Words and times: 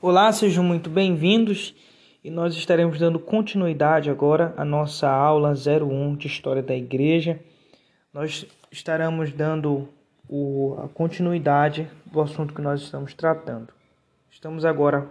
Olá, 0.00 0.30
sejam 0.30 0.62
muito 0.62 0.88
bem-vindos 0.88 1.74
e 2.22 2.30
nós 2.30 2.54
estaremos 2.54 3.00
dando 3.00 3.18
continuidade 3.18 4.08
agora 4.08 4.54
à 4.56 4.64
nossa 4.64 5.10
aula 5.10 5.54
01 5.54 6.14
de 6.14 6.28
História 6.28 6.62
da 6.62 6.72
Igreja. 6.72 7.40
Nós 8.14 8.46
estaremos 8.70 9.32
dando 9.32 9.88
o, 10.28 10.76
a 10.84 10.88
continuidade 10.88 11.90
do 12.06 12.20
assunto 12.20 12.54
que 12.54 12.62
nós 12.62 12.80
estamos 12.80 13.12
tratando. 13.12 13.72
Estamos 14.30 14.64
agora 14.64 15.08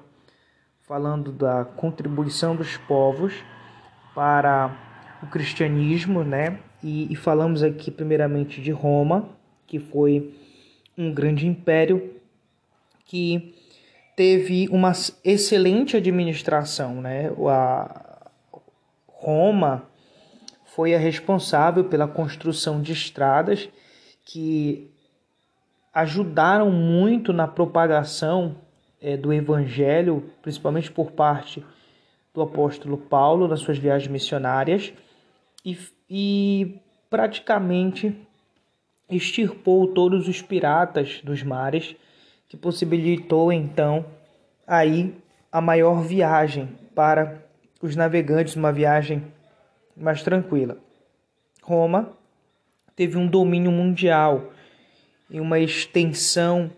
falando 0.83 1.33
da 1.33 1.65
contribuição 1.65 2.55
dos 2.55 2.77
povos 2.77 3.33
para 4.15 4.73
o 5.21 5.27
cristianismo, 5.27 6.23
né? 6.23 6.61
E, 6.81 7.11
e 7.11 7.15
falamos 7.17 7.61
aqui 7.61 7.91
primeiramente 7.91 8.61
de 8.61 8.71
Roma, 8.71 9.27
que 9.67 9.79
foi 9.79 10.33
um 10.97 11.13
grande 11.13 11.45
império 11.45 12.15
que 13.03 13.53
teve 14.17 14.67
uma 14.69 14.93
excelente 15.23 15.95
administração, 15.95 16.99
né? 17.01 17.29
A 17.47 18.31
Roma 19.07 19.83
foi 20.65 20.95
a 20.95 20.97
responsável 20.97 21.83
pela 21.83 22.07
construção 22.07 22.81
de 22.81 22.93
estradas 22.93 23.69
que 24.25 24.91
ajudaram 25.93 26.71
muito 26.71 27.31
na 27.31 27.47
propagação 27.47 28.55
é, 28.99 29.15
do 29.15 29.31
evangelho, 29.31 30.23
principalmente 30.41 30.89
por 30.91 31.11
parte 31.11 31.63
do 32.33 32.41
apóstolo 32.41 32.97
Paulo 32.97 33.47
nas 33.47 33.59
suas 33.59 33.77
viagens 33.77 34.11
missionárias 34.11 34.91
e, 35.63 35.77
e 36.09 36.81
praticamente 37.07 38.15
extirpou 39.07 39.93
todos 39.93 40.27
os 40.27 40.41
piratas 40.41 41.21
dos 41.23 41.43
mares 41.43 41.95
que 42.47 42.55
possibilitou 42.55 43.51
então 43.51 44.05
aí 44.65 45.15
a 45.51 45.61
maior 45.61 46.01
viagem 46.01 46.69
para 46.93 47.43
os 47.81 47.95
navegantes, 47.95 48.55
uma 48.55 48.71
viagem 48.71 49.23
mais 49.95 50.23
tranquila. 50.23 50.77
Roma 51.61 52.13
teve 52.95 53.17
um 53.17 53.27
domínio 53.27 53.71
mundial 53.71 54.51
e 55.29 55.39
uma 55.39 55.59
extensão 55.59 56.71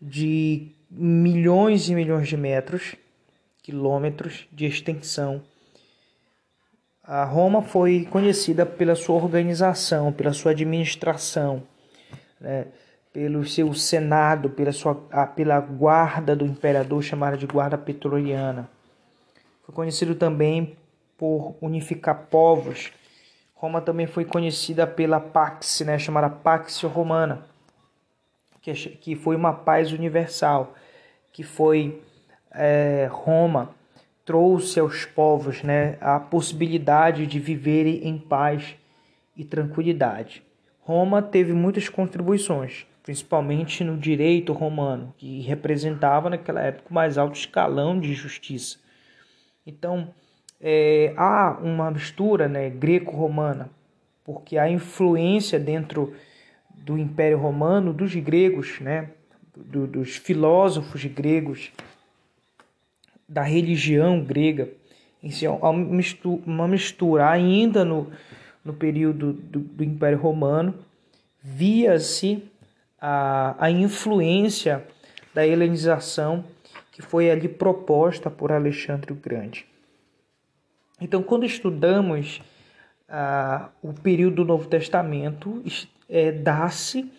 de 0.00 0.68
milhões 0.90 1.88
e 1.88 1.94
milhões 1.94 2.28
de 2.28 2.36
metros, 2.36 2.94
quilômetros 3.62 4.46
de 4.52 4.66
extensão. 4.66 5.42
A 7.02 7.24
Roma 7.24 7.62
foi 7.62 8.06
conhecida 8.10 8.66
pela 8.66 8.94
sua 8.94 9.16
organização, 9.16 10.12
pela 10.12 10.32
sua 10.32 10.52
administração. 10.52 11.62
Né? 12.40 12.66
Pelo 13.16 13.46
seu 13.46 13.72
senado, 13.72 14.50
pela, 14.50 14.72
sua, 14.72 14.94
pela 15.34 15.58
guarda 15.58 16.36
do 16.36 16.44
imperador 16.44 17.02
chamada 17.02 17.34
de 17.34 17.46
guarda 17.46 17.78
petroliana. 17.78 18.68
Foi 19.64 19.74
conhecido 19.74 20.14
também 20.14 20.76
por 21.16 21.56
unificar 21.62 22.26
povos. 22.30 22.92
Roma 23.54 23.80
também 23.80 24.06
foi 24.06 24.26
conhecida 24.26 24.86
pela 24.86 25.18
Pax, 25.18 25.80
né, 25.80 25.98
chamada 25.98 26.28
Pax 26.28 26.82
Romana, 26.82 27.46
que, 28.60 28.74
que 28.74 29.16
foi 29.16 29.34
uma 29.34 29.54
paz 29.54 29.92
universal, 29.92 30.74
que 31.32 31.42
foi 31.42 32.02
é, 32.50 33.08
Roma 33.10 33.70
trouxe 34.26 34.78
aos 34.78 35.06
povos 35.06 35.62
né, 35.62 35.96
a 36.02 36.20
possibilidade 36.20 37.26
de 37.26 37.40
viverem 37.40 38.06
em 38.06 38.18
paz 38.18 38.76
e 39.34 39.42
tranquilidade. 39.42 40.42
Roma 40.82 41.22
teve 41.22 41.54
muitas 41.54 41.88
contribuições 41.88 42.86
principalmente 43.06 43.84
no 43.84 43.96
direito 43.96 44.52
romano, 44.52 45.14
que 45.16 45.40
representava 45.42 46.28
naquela 46.28 46.60
época 46.60 46.88
o 46.90 46.92
mais 46.92 47.16
alto 47.16 47.38
escalão 47.38 48.00
de 48.00 48.12
justiça. 48.12 48.78
Então, 49.64 50.12
é, 50.60 51.14
há 51.16 51.56
uma 51.62 51.88
mistura 51.92 52.48
né, 52.48 52.68
greco-romana, 52.68 53.70
porque 54.24 54.58
há 54.58 54.68
influência 54.68 55.56
dentro 55.56 56.14
do 56.68 56.98
Império 56.98 57.38
Romano 57.38 57.92
dos 57.92 58.12
gregos, 58.16 58.80
né, 58.80 59.10
do, 59.54 59.86
dos 59.86 60.16
filósofos 60.16 61.04
gregos, 61.04 61.70
da 63.28 63.42
religião 63.42 64.20
grega. 64.20 64.68
Si, 65.30 65.46
uma 66.44 66.66
mistura 66.66 67.30
ainda 67.30 67.84
no, 67.84 68.10
no 68.64 68.74
período 68.74 69.32
do, 69.32 69.60
do 69.60 69.84
Império 69.84 70.18
Romano, 70.18 70.74
via-se 71.40 72.42
a, 73.00 73.56
a 73.58 73.70
influência 73.70 74.86
da 75.34 75.46
helenização 75.46 76.44
que 76.92 77.02
foi 77.02 77.30
ali 77.30 77.46
proposta 77.46 78.30
por 78.30 78.50
Alexandre 78.50 79.12
o 79.12 79.16
Grande. 79.16 79.66
Então, 81.00 81.22
quando 81.22 81.44
estudamos 81.44 82.40
ah, 83.08 83.68
o 83.82 83.92
período 83.92 84.36
do 84.36 84.44
Novo 84.46 84.66
Testamento, 84.66 85.62
é, 86.08 86.32
dá-se 86.32 87.12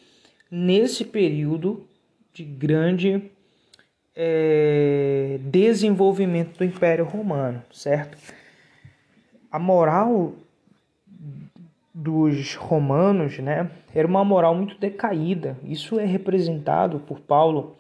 nesse 0.50 1.06
período 1.06 1.88
de 2.34 2.44
grande 2.44 3.30
é, 4.16 5.40
desenvolvimento 5.42 6.58
do 6.58 6.64
Império 6.64 7.06
Romano, 7.06 7.64
certo? 7.72 8.18
A 9.52 9.60
moral 9.60 10.34
dos 12.00 12.54
romanos, 12.54 13.40
né, 13.40 13.72
era 13.96 14.08
uma 14.08 14.24
moral 14.24 14.54
muito 14.54 14.78
decaída. 14.78 15.58
Isso 15.64 16.00
é 16.00 16.06
representado 16.06 17.00
por 17.00 17.20
Paulo 17.20 17.76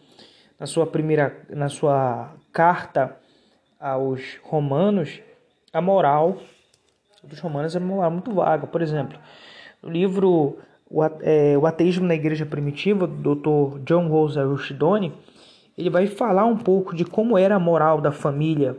na 0.59 0.65
sua 0.65 0.87
primeira 0.87 1.39
na 1.51 1.69
sua 1.69 2.33
carta 2.51 3.15
aos 3.79 4.39
romanos. 4.41 5.21
A 5.71 5.79
moral 5.79 6.39
dos 7.23 7.39
romanos 7.39 7.75
é 7.75 7.79
uma 7.79 7.87
moral 7.95 8.09
muito 8.09 8.33
vaga. 8.33 8.65
Por 8.65 8.81
exemplo, 8.81 9.19
no 9.83 9.91
livro 9.91 10.57
O 10.89 11.03
é, 11.21 11.53
Ateísmo 11.63 12.07
na 12.07 12.15
Igreja 12.15 12.45
Primitiva, 12.45 13.05
do 13.05 13.35
Dr. 13.35 13.79
John 13.83 14.07
Rosa 14.07 14.43
Rushdoni, 14.43 15.13
ele 15.77 15.91
vai 15.91 16.07
falar 16.07 16.45
um 16.45 16.57
pouco 16.57 16.95
de 16.95 17.05
como 17.05 17.37
era 17.37 17.55
a 17.55 17.59
moral 17.59 18.01
da 18.01 18.11
família 18.11 18.75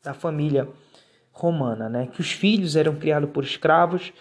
da 0.00 0.14
família 0.14 0.68
romana, 1.38 1.88
né? 1.88 2.08
Que 2.12 2.20
os 2.20 2.32
filhos 2.32 2.74
eram 2.74 2.96
criados 2.96 3.30
por 3.30 3.44
escravos, 3.44 4.12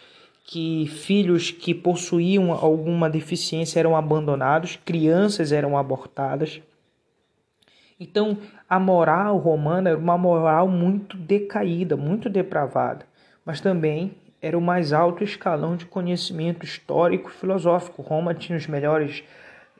que 0.45 0.87
filhos 0.87 1.51
que 1.51 1.73
possuíam 1.73 2.51
alguma 2.51 3.09
deficiência 3.09 3.79
eram 3.79 3.97
abandonados, 3.97 4.79
crianças 4.85 5.51
eram 5.51 5.77
abortadas. 5.77 6.61
Então, 7.99 8.37
a 8.69 8.79
moral 8.79 9.37
romana 9.37 9.89
era 9.89 9.99
uma 9.99 10.17
moral 10.17 10.67
muito 10.67 11.17
decaída, 11.17 11.97
muito 11.97 12.29
depravada, 12.29 13.05
mas 13.43 13.59
também 13.59 14.13
era 14.39 14.57
o 14.57 14.61
mais 14.61 14.93
alto 14.93 15.23
escalão 15.23 15.75
de 15.75 15.85
conhecimento 15.87 16.63
histórico 16.63 17.29
e 17.29 17.33
filosófico. 17.33 18.03
Roma 18.03 18.35
tinha 18.35 18.57
os 18.57 18.67
melhores 18.67 19.23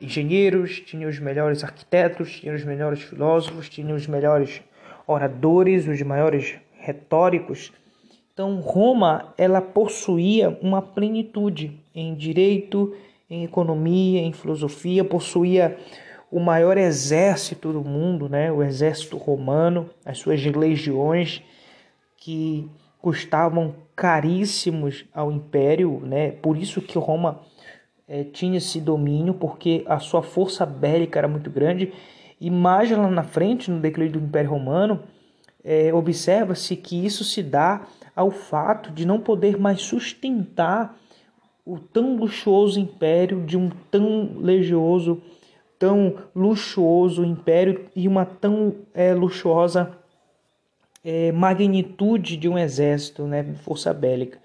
engenheiros, 0.00 0.80
tinha 0.80 1.08
os 1.08 1.20
melhores 1.20 1.62
arquitetos, 1.62 2.40
tinha 2.40 2.52
os 2.52 2.64
melhores 2.64 3.00
filósofos, 3.00 3.68
tinha 3.68 3.94
os 3.94 4.06
melhores 4.08 4.60
oradores, 5.06 5.86
os 5.86 6.02
maiores 6.02 6.56
retóricos. 6.88 7.70
Então, 8.32 8.60
Roma, 8.60 9.34
ela 9.36 9.60
possuía 9.60 10.58
uma 10.62 10.80
plenitude 10.80 11.78
em 11.94 12.14
direito, 12.14 12.94
em 13.28 13.44
economia, 13.44 14.20
em 14.22 14.32
filosofia, 14.32 15.04
possuía 15.04 15.76
o 16.30 16.40
maior 16.40 16.78
exército 16.78 17.72
do 17.72 17.82
mundo, 17.82 18.28
né? 18.28 18.50
o 18.50 18.62
exército 18.62 19.18
romano, 19.18 19.90
as 20.04 20.18
suas 20.18 20.42
legiões 20.44 21.42
que 22.16 22.68
custavam 23.02 23.74
caríssimos 23.94 25.04
ao 25.12 25.30
império, 25.30 26.00
né? 26.04 26.30
Por 26.30 26.56
isso 26.56 26.80
que 26.80 26.98
Roma 26.98 27.40
é, 28.06 28.24
tinha 28.24 28.58
esse 28.58 28.80
domínio, 28.80 29.34
porque 29.34 29.84
a 29.86 29.98
sua 29.98 30.22
força 30.22 30.64
bélica 30.64 31.18
era 31.18 31.28
muito 31.28 31.50
grande. 31.50 31.92
E 32.40 32.50
mais 32.50 32.90
lá 32.90 33.10
na 33.10 33.24
frente, 33.24 33.70
no 33.70 33.80
declínio 33.80 34.12
do 34.12 34.18
Império 34.20 34.50
Romano, 34.50 35.02
é, 35.70 35.92
observa-se 35.92 36.74
que 36.74 37.04
isso 37.04 37.22
se 37.22 37.42
dá 37.42 37.86
ao 38.16 38.30
fato 38.30 38.90
de 38.90 39.06
não 39.06 39.20
poder 39.20 39.58
mais 39.58 39.82
sustentar 39.82 40.98
o 41.62 41.78
tão 41.78 42.16
luxuoso 42.16 42.80
império 42.80 43.44
de 43.44 43.54
um 43.54 43.68
tão 43.90 44.38
legioso, 44.38 45.20
tão 45.78 46.16
luxuoso 46.34 47.22
império 47.22 47.84
e 47.94 48.08
uma 48.08 48.24
tão 48.24 48.76
é, 48.94 49.12
luxuosa 49.12 49.92
é, 51.04 51.30
magnitude 51.32 52.38
de 52.38 52.48
um 52.48 52.56
exército, 52.56 53.24
né, 53.26 53.44
força 53.62 53.92
bélica. 53.92 54.38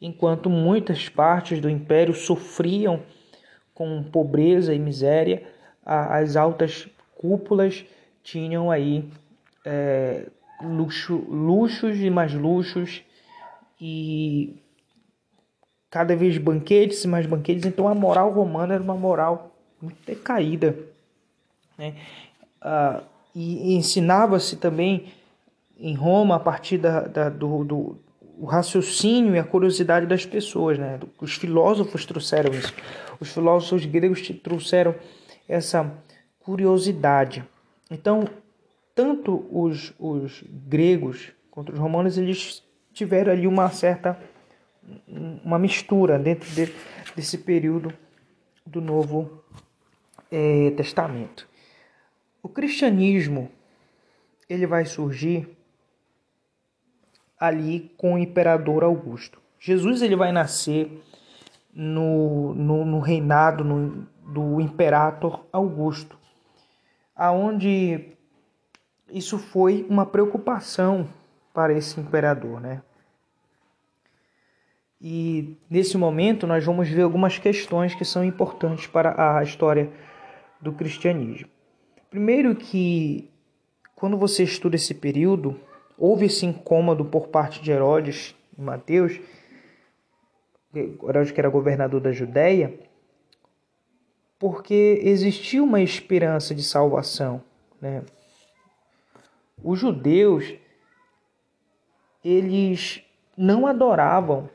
Enquanto 0.00 0.50
muitas 0.50 1.08
partes 1.08 1.60
do 1.60 1.70
império 1.70 2.12
sofriam 2.12 3.00
com 3.72 4.02
pobreza 4.02 4.74
e 4.74 4.78
miséria, 4.80 5.44
as 5.86 6.34
altas 6.34 6.88
cúpulas 7.16 7.84
tinham 8.24 8.72
aí 8.72 9.08
é, 9.64 10.26
luxo, 10.62 11.16
luxos 11.28 11.98
e 11.98 12.10
mais 12.10 12.34
luxos 12.34 13.02
e 13.80 14.60
cada 15.90 16.14
vez 16.16 16.36
banquetes 16.38 17.02
e 17.04 17.08
mais 17.08 17.26
banquetes. 17.26 17.64
Então 17.64 17.88
a 17.88 17.94
moral 17.94 18.32
romana 18.32 18.74
era 18.74 18.82
uma 18.82 18.96
moral 18.96 19.54
muito 19.80 19.98
decaída. 20.06 20.76
Né? 21.76 21.94
Ah, 22.60 23.02
e, 23.34 23.72
e 23.72 23.74
ensinava-se 23.76 24.56
também 24.56 25.12
em 25.78 25.94
Roma 25.94 26.36
a 26.36 26.40
partir 26.40 26.78
da, 26.78 27.02
da 27.02 27.28
do, 27.28 27.64
do 27.64 27.98
o 28.38 28.46
raciocínio 28.46 29.34
e 29.34 29.38
a 29.38 29.44
curiosidade 29.44 30.06
das 30.06 30.24
pessoas, 30.24 30.78
né? 30.78 31.00
Os 31.20 31.34
filósofos 31.34 32.06
trouxeram 32.06 32.54
isso. 32.54 32.72
Os 33.18 33.30
filósofos 33.30 33.84
gregos 33.84 34.22
trouxeram 34.42 34.94
essa 35.48 35.92
curiosidade. 36.38 37.44
Então, 37.90 38.28
tanto 38.98 39.46
os, 39.52 39.94
os 39.96 40.42
gregos 40.66 41.32
quanto 41.52 41.72
os 41.72 41.78
romanos, 41.78 42.18
eles 42.18 42.64
tiveram 42.92 43.30
ali 43.30 43.46
uma 43.46 43.70
certa 43.70 44.20
uma 45.44 45.56
mistura 45.56 46.18
dentro 46.18 46.50
de, 46.50 46.74
desse 47.14 47.38
período 47.38 47.94
do 48.66 48.80
Novo 48.80 49.44
é, 50.32 50.72
Testamento. 50.72 51.48
O 52.42 52.48
cristianismo 52.48 53.48
ele 54.48 54.66
vai 54.66 54.84
surgir 54.84 55.48
ali 57.38 57.94
com 57.96 58.14
o 58.14 58.18
imperador 58.18 58.82
Augusto. 58.82 59.40
Jesus 59.60 60.02
ele 60.02 60.16
vai 60.16 60.32
nascer 60.32 60.90
no, 61.72 62.52
no, 62.52 62.84
no 62.84 62.98
reinado 62.98 63.62
no, 63.62 64.08
do 64.26 64.60
imperator 64.60 65.46
Augusto, 65.52 66.18
aonde 67.14 68.17
isso 69.10 69.38
foi 69.38 69.86
uma 69.88 70.06
preocupação 70.06 71.08
para 71.52 71.72
esse 71.72 71.98
imperador, 72.00 72.60
né? 72.60 72.82
E 75.00 75.56
nesse 75.70 75.96
momento 75.96 76.46
nós 76.46 76.64
vamos 76.64 76.88
ver 76.88 77.02
algumas 77.02 77.38
questões 77.38 77.94
que 77.94 78.04
são 78.04 78.24
importantes 78.24 78.86
para 78.86 79.38
a 79.38 79.42
história 79.42 79.90
do 80.60 80.72
cristianismo. 80.72 81.48
Primeiro 82.10 82.54
que 82.56 83.30
quando 83.94 84.16
você 84.16 84.42
estuda 84.42 84.76
esse 84.76 84.94
período, 84.94 85.58
houve 85.96 86.26
esse 86.26 86.46
incômodo 86.46 87.04
por 87.04 87.28
parte 87.28 87.62
de 87.62 87.70
Herodes 87.70 88.34
e 88.56 88.60
Mateus, 88.60 89.20
Herodes 90.74 91.32
que 91.32 91.40
era 91.40 91.48
governador 91.48 92.00
da 92.00 92.12
Judéia, 92.12 92.78
porque 94.38 95.00
existia 95.02 95.62
uma 95.62 95.80
esperança 95.80 96.54
de 96.54 96.62
salvação, 96.62 97.42
né? 97.80 98.02
Os 99.62 99.78
judeus 99.78 100.54
eles 102.24 103.02
não 103.36 103.66
adoravam 103.66 104.48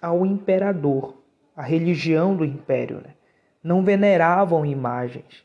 ao 0.00 0.26
imperador, 0.26 1.16
a 1.56 1.62
religião 1.62 2.36
do 2.36 2.44
império, 2.44 2.96
né? 2.96 3.14
não 3.62 3.84
veneravam 3.84 4.66
imagens. 4.66 5.44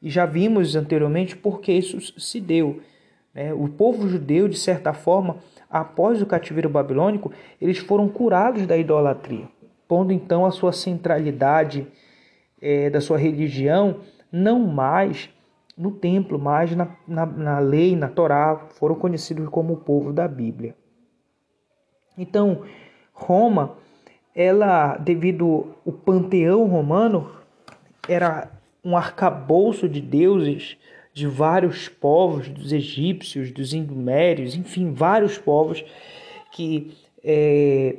E 0.00 0.08
já 0.08 0.24
vimos 0.24 0.76
anteriormente 0.76 1.36
porque 1.36 1.72
isso 1.72 2.00
se 2.20 2.40
deu. 2.40 2.80
Né? 3.34 3.52
O 3.52 3.68
povo 3.68 4.08
judeu, 4.08 4.48
de 4.48 4.58
certa 4.58 4.92
forma, 4.92 5.36
após 5.68 6.22
o 6.22 6.26
cativeiro 6.26 6.68
babilônico, 6.68 7.32
eles 7.60 7.78
foram 7.78 8.08
curados 8.08 8.66
da 8.66 8.76
idolatria, 8.76 9.48
pondo 9.86 10.12
então 10.12 10.46
a 10.46 10.50
sua 10.50 10.72
centralidade 10.72 11.86
é, 12.60 12.88
da 12.88 13.00
sua 13.00 13.18
religião 13.18 14.00
não 14.30 14.60
mais 14.60 15.30
no 15.78 15.92
templo, 15.92 16.38
mas 16.38 16.74
na, 16.74 16.88
na, 17.06 17.24
na 17.24 17.58
lei, 17.60 17.94
na 17.94 18.08
Torá, 18.08 18.56
foram 18.70 18.96
conhecidos 18.96 19.48
como 19.48 19.74
o 19.74 19.78
povo 19.78 20.12
da 20.12 20.26
Bíblia. 20.26 20.74
Então, 22.16 22.62
Roma 23.12 23.76
ela, 24.38 24.96
devido 24.96 25.74
o 25.84 25.90
panteão 25.90 26.68
romano, 26.68 27.28
era 28.08 28.52
um 28.84 28.96
arcabouço 28.96 29.88
de 29.88 30.00
deuses 30.00 30.76
de 31.12 31.26
vários 31.26 31.88
povos, 31.88 32.48
dos 32.48 32.72
egípcios, 32.72 33.50
dos 33.50 33.74
indumérios, 33.74 34.54
enfim, 34.54 34.92
vários 34.92 35.36
povos 35.36 35.84
que 36.52 36.96
é, 37.24 37.96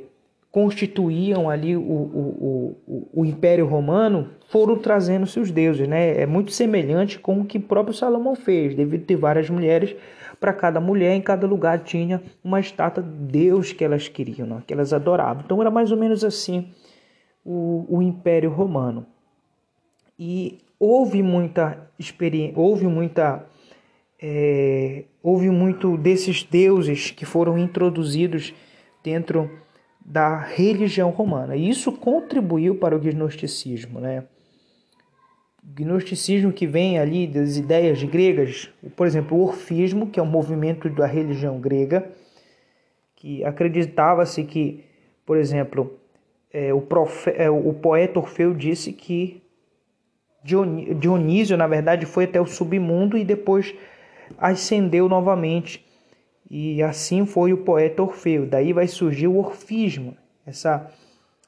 constituíam 0.50 1.48
ali 1.48 1.76
o, 1.76 1.80
o, 1.80 2.76
o, 2.86 3.08
o, 3.20 3.24
Império 3.24 3.66
Romano, 3.66 4.30
foram 4.48 4.76
trazendo 4.76 5.26
seus 5.26 5.50
deuses. 5.50 5.86
Né? 5.86 6.20
É 6.20 6.26
muito 6.26 6.50
semelhante 6.50 7.18
com 7.18 7.40
o 7.40 7.44
que 7.44 7.58
o 7.58 7.62
próprio 7.62 7.94
Salomão 7.94 8.34
fez, 8.34 8.74
devido 8.74 9.04
ter 9.04 9.16
várias 9.16 9.48
mulheres, 9.48 9.94
para 10.40 10.52
cada 10.52 10.80
mulher 10.80 11.14
em 11.14 11.20
cada 11.20 11.46
lugar 11.46 11.80
tinha 11.80 12.22
uma 12.42 12.58
estátua 12.58 13.02
de 13.02 13.10
Deus 13.10 13.72
que 13.72 13.84
elas 13.84 14.08
queriam, 14.08 14.46
né? 14.46 14.62
que 14.66 14.72
elas 14.72 14.92
adoravam. 14.92 15.42
Então 15.44 15.60
era 15.60 15.70
mais 15.70 15.92
ou 15.92 15.98
menos 15.98 16.24
assim 16.24 16.70
o, 17.44 17.86
o 17.88 18.02
Império 18.02 18.50
Romano. 18.50 19.06
E 20.18 20.58
houve 20.78 21.22
muita 21.22 21.90
experiência, 21.98 22.58
houve 22.58 22.86
muita 22.86 23.46
é, 24.20 25.04
houve 25.22 25.48
muito 25.48 25.96
desses 25.96 26.42
deuses 26.42 27.10
que 27.10 27.24
foram 27.24 27.56
introduzidos 27.56 28.52
dentro 29.02 29.50
da 30.04 30.38
religião 30.38 31.10
romana. 31.10 31.56
E 31.56 31.68
isso 31.68 31.92
contribuiu 31.92 32.74
para 32.76 32.96
o 32.96 32.98
gnosticismo, 32.98 34.00
né? 34.00 34.24
gnosticismo 35.62 36.52
que 36.52 36.66
vem 36.66 36.98
ali 36.98 37.26
das 37.26 37.56
ideias 37.56 38.02
gregas, 38.02 38.70
por 38.96 39.06
exemplo, 39.06 39.36
o 39.36 39.42
orfismo, 39.42 40.08
que 40.08 40.18
é 40.18 40.22
um 40.22 40.26
movimento 40.26 40.88
da 40.88 41.06
religião 41.06 41.60
grega, 41.60 42.10
que 43.14 43.44
acreditava-se 43.44 44.42
que, 44.44 44.84
por 45.26 45.36
exemplo, 45.36 45.98
é, 46.52 46.72
o, 46.72 46.80
profe, 46.80 47.30
é, 47.30 47.50
o 47.50 47.72
poeta 47.74 48.18
Orfeu 48.18 48.54
disse 48.54 48.92
que 48.92 49.42
Dionísio, 50.42 51.56
na 51.56 51.66
verdade, 51.66 52.06
foi 52.06 52.24
até 52.24 52.40
o 52.40 52.46
submundo 52.46 53.16
e 53.16 53.24
depois 53.24 53.74
ascendeu 54.38 55.08
novamente. 55.08 55.84
E 56.50 56.82
assim 56.82 57.24
foi 57.24 57.52
o 57.52 57.58
poeta 57.58 58.02
Orfeu. 58.02 58.44
Daí 58.44 58.72
vai 58.72 58.88
surgir 58.88 59.28
o 59.28 59.36
orfismo, 59.36 60.16
essa, 60.44 60.90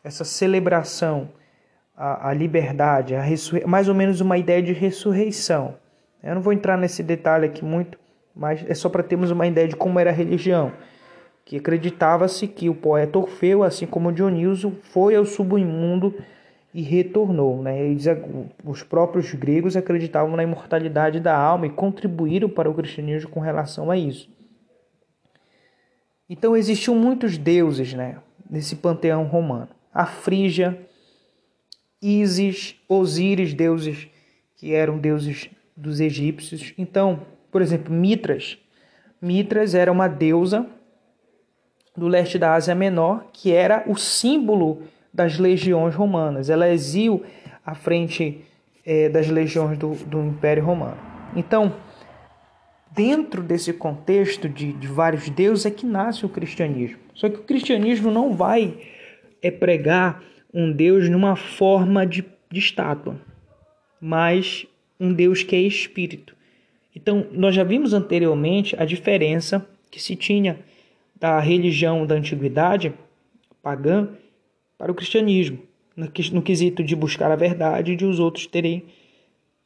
essa 0.04 0.24
celebração 0.24 1.28
a, 1.96 2.30
a 2.30 2.32
liberdade, 2.32 3.14
a 3.14 3.24
mais 3.66 3.88
ou 3.88 3.94
menos 3.94 4.20
uma 4.20 4.38
ideia 4.38 4.62
de 4.62 4.72
ressurreição. 4.72 5.74
Eu 6.22 6.36
não 6.36 6.42
vou 6.42 6.52
entrar 6.52 6.78
nesse 6.78 7.02
detalhe 7.02 7.46
aqui 7.46 7.64
muito, 7.64 7.98
mas 8.34 8.64
é 8.68 8.74
só 8.74 8.88
para 8.88 9.02
termos 9.02 9.30
uma 9.32 9.46
ideia 9.46 9.66
de 9.66 9.74
como 9.74 9.98
era 9.98 10.10
a 10.10 10.12
religião. 10.12 10.72
Que 11.44 11.56
acreditava-se 11.56 12.46
que 12.46 12.68
o 12.68 12.74
poeta 12.74 13.18
Orfeu, 13.18 13.64
assim 13.64 13.86
como 13.86 14.12
Dionísio, 14.12 14.78
foi 14.92 15.16
ao 15.16 15.24
submundo 15.24 16.14
e 16.72 16.80
retornou. 16.80 17.60
Né? 17.60 17.84
Eles, 17.86 18.06
os 18.64 18.84
próprios 18.84 19.34
gregos 19.34 19.76
acreditavam 19.76 20.36
na 20.36 20.44
imortalidade 20.44 21.18
da 21.18 21.36
alma 21.36 21.66
e 21.66 21.70
contribuíram 21.70 22.48
para 22.48 22.70
o 22.70 22.74
cristianismo 22.74 23.28
com 23.30 23.40
relação 23.40 23.90
a 23.90 23.96
isso. 23.96 24.30
Então 26.32 26.56
existiam 26.56 26.96
muitos 26.96 27.36
deuses 27.36 27.92
né, 27.92 28.16
nesse 28.48 28.76
panteão 28.76 29.24
romano. 29.24 29.68
A 29.92 30.06
Frígia, 30.06 30.80
Ísis, 32.00 32.74
Osíris, 32.88 33.52
deuses 33.52 34.08
que 34.56 34.72
eram 34.72 34.96
deuses 34.96 35.50
dos 35.76 36.00
egípcios. 36.00 36.72
Então, 36.78 37.20
por 37.50 37.60
exemplo, 37.60 37.92
Mitras. 37.92 38.56
Mitras 39.20 39.74
era 39.74 39.92
uma 39.92 40.08
deusa 40.08 40.66
do 41.94 42.08
leste 42.08 42.38
da 42.38 42.54
Ásia 42.54 42.74
Menor, 42.74 43.26
que 43.30 43.52
era 43.52 43.84
o 43.86 43.94
símbolo 43.94 44.84
das 45.12 45.38
legiões 45.38 45.94
romanas. 45.94 46.48
Ela 46.48 46.70
exiu 46.70 47.22
à 47.62 47.74
frente 47.74 48.42
é, 48.86 49.10
das 49.10 49.28
legiões 49.28 49.76
do, 49.76 49.90
do 50.06 50.24
Império 50.24 50.64
Romano. 50.64 50.96
Então, 51.36 51.74
dentro 52.94 53.42
desse 53.42 53.72
contexto 53.72 54.48
de, 54.48 54.72
de 54.72 54.86
vários 54.86 55.28
deuses 55.28 55.66
é 55.66 55.70
que 55.70 55.86
nasce 55.86 56.24
o 56.26 56.28
cristianismo. 56.28 56.98
Só 57.14 57.28
que 57.28 57.36
o 57.36 57.44
cristianismo 57.44 58.10
não 58.10 58.34
vai 58.34 58.76
é 59.40 59.50
pregar 59.50 60.22
um 60.52 60.70
Deus 60.70 61.08
numa 61.08 61.34
forma 61.34 62.06
de, 62.06 62.24
de 62.50 62.60
estátua, 62.60 63.20
mas 64.00 64.66
um 65.00 65.12
Deus 65.12 65.42
que 65.42 65.56
é 65.56 65.60
espírito. 65.60 66.36
Então, 66.94 67.26
nós 67.32 67.54
já 67.54 67.64
vimos 67.64 67.92
anteriormente 67.92 68.76
a 68.78 68.84
diferença 68.84 69.66
que 69.90 70.00
se 70.00 70.14
tinha 70.14 70.58
da 71.18 71.40
religião 71.40 72.06
da 72.06 72.14
antiguidade 72.14 72.92
pagã 73.62 74.08
para 74.76 74.92
o 74.92 74.94
cristianismo, 74.94 75.58
no 75.96 76.42
quesito 76.42 76.82
de 76.82 76.96
buscar 76.96 77.30
a 77.30 77.36
verdade 77.36 77.92
e 77.92 77.96
de 77.96 78.04
os 78.04 78.18
outros 78.18 78.46
terem 78.46 78.84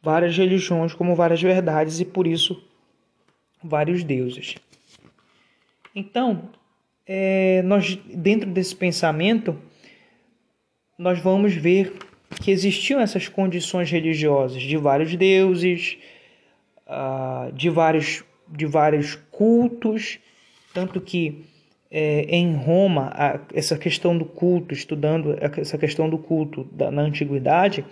várias 0.02 0.37
religiões 0.37 0.95
como 0.95 1.14
várias 1.14 1.42
verdades 1.42 2.00
e 2.00 2.04
por 2.04 2.26
isso 2.26 2.62
vários 3.66 4.04
deuses. 4.04 4.56
Então, 5.94 6.50
é, 7.06 7.62
nós 7.62 7.96
dentro 7.96 8.50
desse 8.50 8.75
pensamento 8.75 9.56
nós 10.99 11.18
vamos 11.20 11.54
ver 11.54 11.92
que 12.42 12.50
existiam 12.50 13.00
essas 13.00 13.28
condições 13.28 13.90
religiosas 13.90 14.62
de 14.62 14.76
vários 14.76 15.14
deuses, 15.14 15.99
ah, 16.87 17.50
de 17.52 17.68
vários, 17.68 18.25
de 18.49 18.66
vários 18.66 19.14
cultos, 19.30 20.18
tanto 20.73 21.00
que 21.00 21.44
é, 21.90 22.23
em 22.28 22.54
Roma 22.54 23.12
essa 23.54 23.78
questão 23.78 24.16
do 24.16 24.25
culto, 24.25 24.75
estudando 24.75 25.37
essa 25.40 25.78
questão 25.78 26.08
do 26.08 26.18
culto 26.18 26.68
na 26.73 27.02
antiguidade, 27.02 27.85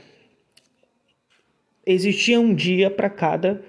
existia 1.87 2.41
um 2.41 2.55
dia 2.55 2.91
para 2.91 3.11
cada 3.11 3.63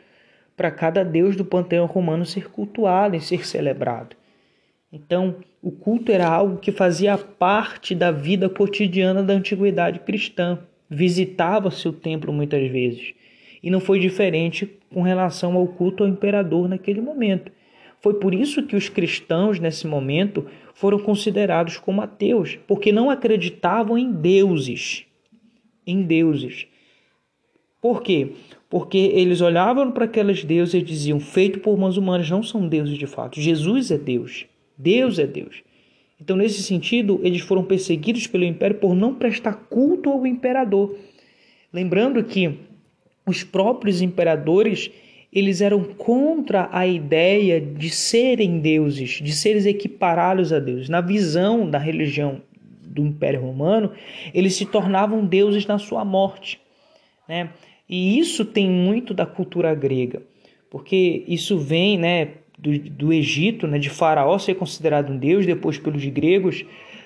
para 0.55 0.71
cada 0.71 1.03
deus 1.03 1.35
do 1.35 1.43
panteão 1.43 1.85
romano 1.85 2.25
ser 2.25 2.49
cultuado 2.49 3.15
e 3.15 3.21
ser 3.21 3.45
celebrado. 3.45 4.15
Então, 4.91 5.35
o 5.61 5.71
culto 5.71 6.11
era 6.11 6.27
algo 6.27 6.57
que 6.57 6.71
fazia 6.71 7.17
parte 7.17 7.93
da 7.93 8.11
vida 8.11 8.47
cotidiana 8.47 9.21
da 9.21 9.33
antiguidade 9.33 9.99
cristã. 9.99 10.59
Visitava-se 10.89 11.87
o 11.87 11.93
templo 11.93 12.31
muitas 12.31 12.69
vezes. 12.71 13.13
E 13.61 13.69
não 13.69 13.79
foi 13.79 13.99
diferente 13.99 14.69
com 14.93 15.01
relação 15.01 15.55
ao 15.55 15.67
culto 15.67 16.03
ao 16.03 16.09
imperador 16.09 16.69
naquele 16.69 17.01
momento. 17.01 17.51
Foi 17.99 18.13
por 18.13 18.33
isso 18.33 18.63
que 18.63 18.75
os 18.75 18.87
cristãos, 18.87 19.59
nesse 19.59 19.87
momento, 19.87 20.45
foram 20.75 20.99
considerados 20.99 21.77
como 21.77 22.01
ateus, 22.01 22.57
porque 22.67 22.91
não 22.91 23.09
acreditavam 23.09 23.97
em 23.97 24.11
deuses. 24.11 25.05
Em 25.85 26.03
deuses. 26.03 26.67
Por 27.81 28.03
quê? 28.03 28.33
Porque 28.69 28.97
eles 28.97 29.41
olhavam 29.41 29.91
para 29.91 30.05
aqueles 30.05 30.43
deuses 30.43 30.73
e 30.73 30.81
diziam: 30.81 31.19
feito 31.19 31.59
por 31.59 31.77
mãos 31.77 31.97
humanas, 31.97 32.29
não 32.29 32.43
são 32.43 32.67
deuses 32.67 32.97
de 32.97 33.07
fato. 33.07 33.39
Jesus 33.39 33.91
é 33.91 33.97
Deus. 33.97 34.45
Deus 34.77 35.19
é 35.19 35.27
Deus. 35.27 35.63
Então, 36.19 36.35
nesse 36.37 36.63
sentido, 36.63 37.19
eles 37.23 37.41
foram 37.41 37.63
perseguidos 37.63 38.25
pelo 38.27 38.43
império 38.43 38.77
por 38.77 38.95
não 38.95 39.13
prestar 39.13 39.53
culto 39.69 40.09
ao 40.09 40.25
imperador. 40.25 40.97
Lembrando 41.71 42.23
que 42.23 42.57
os 43.25 43.43
próprios 43.43 44.01
imperadores 44.01 44.89
eles 45.35 45.59
eram 45.59 45.83
contra 45.83 46.69
a 46.71 46.87
ideia 46.87 47.59
de 47.59 47.89
serem 47.89 48.59
deuses, 48.59 49.19
de 49.21 49.33
serem 49.33 49.67
equiparados 49.67 50.53
a 50.53 50.59
Deus. 50.59 50.87
Na 50.87 51.01
visão 51.01 51.69
da 51.69 51.77
religião 51.77 52.41
do 52.81 53.01
Império 53.01 53.41
Romano, 53.41 53.91
eles 54.33 54.55
se 54.55 54.65
tornavam 54.65 55.25
deuses 55.25 55.65
na 55.65 55.77
sua 55.77 56.05
morte. 56.05 56.61
Né? 57.27 57.49
E 57.87 58.17
isso 58.19 58.43
tem 58.43 58.69
muito 58.69 59.13
da 59.13 59.25
cultura 59.25 59.73
grega, 59.75 60.21
porque 60.69 61.23
isso 61.27 61.57
vem 61.57 61.97
né, 61.97 62.29
do, 62.57 62.77
do 62.89 63.13
Egito, 63.13 63.67
né, 63.67 63.77
de 63.77 63.89
Faraó 63.89 64.37
ser 64.39 64.55
considerado 64.55 65.11
um 65.11 65.17
deus, 65.17 65.45
depois 65.45 65.77
pelos 65.77 66.03
gregos, 66.05 66.65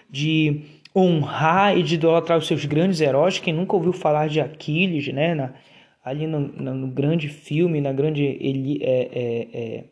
de 0.10 0.62
honrar 0.96 1.78
e 1.78 1.84
de 1.84 1.96
idolatrar 1.96 2.38
os 2.38 2.48
seus 2.48 2.66
grandes 2.66 3.02
heróis. 3.02 3.40
Quem 3.40 3.54
nunca 3.54 3.76
ouviu 3.76 3.94
falar 3.94 4.28
de 4.28 4.40
Aquiles, 4.40 5.08
né, 5.14 5.36
na, 5.36 5.54
ali 6.04 6.26
no, 6.26 6.40
no, 6.40 6.88
grande 6.88 7.28
filme, 7.28 7.82
na 7.82 7.92
grande 7.92 8.26
é, 8.82 9.10
é, 9.12 9.48
é, 9.54 9.84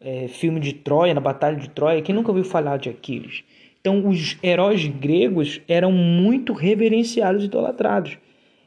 é, 0.00 0.28
filme 0.28 0.60
de 0.60 0.72
Troia, 0.72 1.12
na 1.12 1.20
Batalha 1.20 1.56
de 1.56 1.68
Troia, 1.70 2.02
quem 2.02 2.14
nunca 2.14 2.30
ouviu 2.30 2.44
falar 2.44 2.78
de 2.78 2.88
Aquiles? 2.88 3.42
Então, 3.80 4.08
os 4.08 4.38
heróis 4.42 4.86
gregos 4.86 5.60
eram 5.68 5.92
muito 5.92 6.54
reverenciados 6.54 7.42
e 7.42 7.46
idolatrados. 7.46 8.16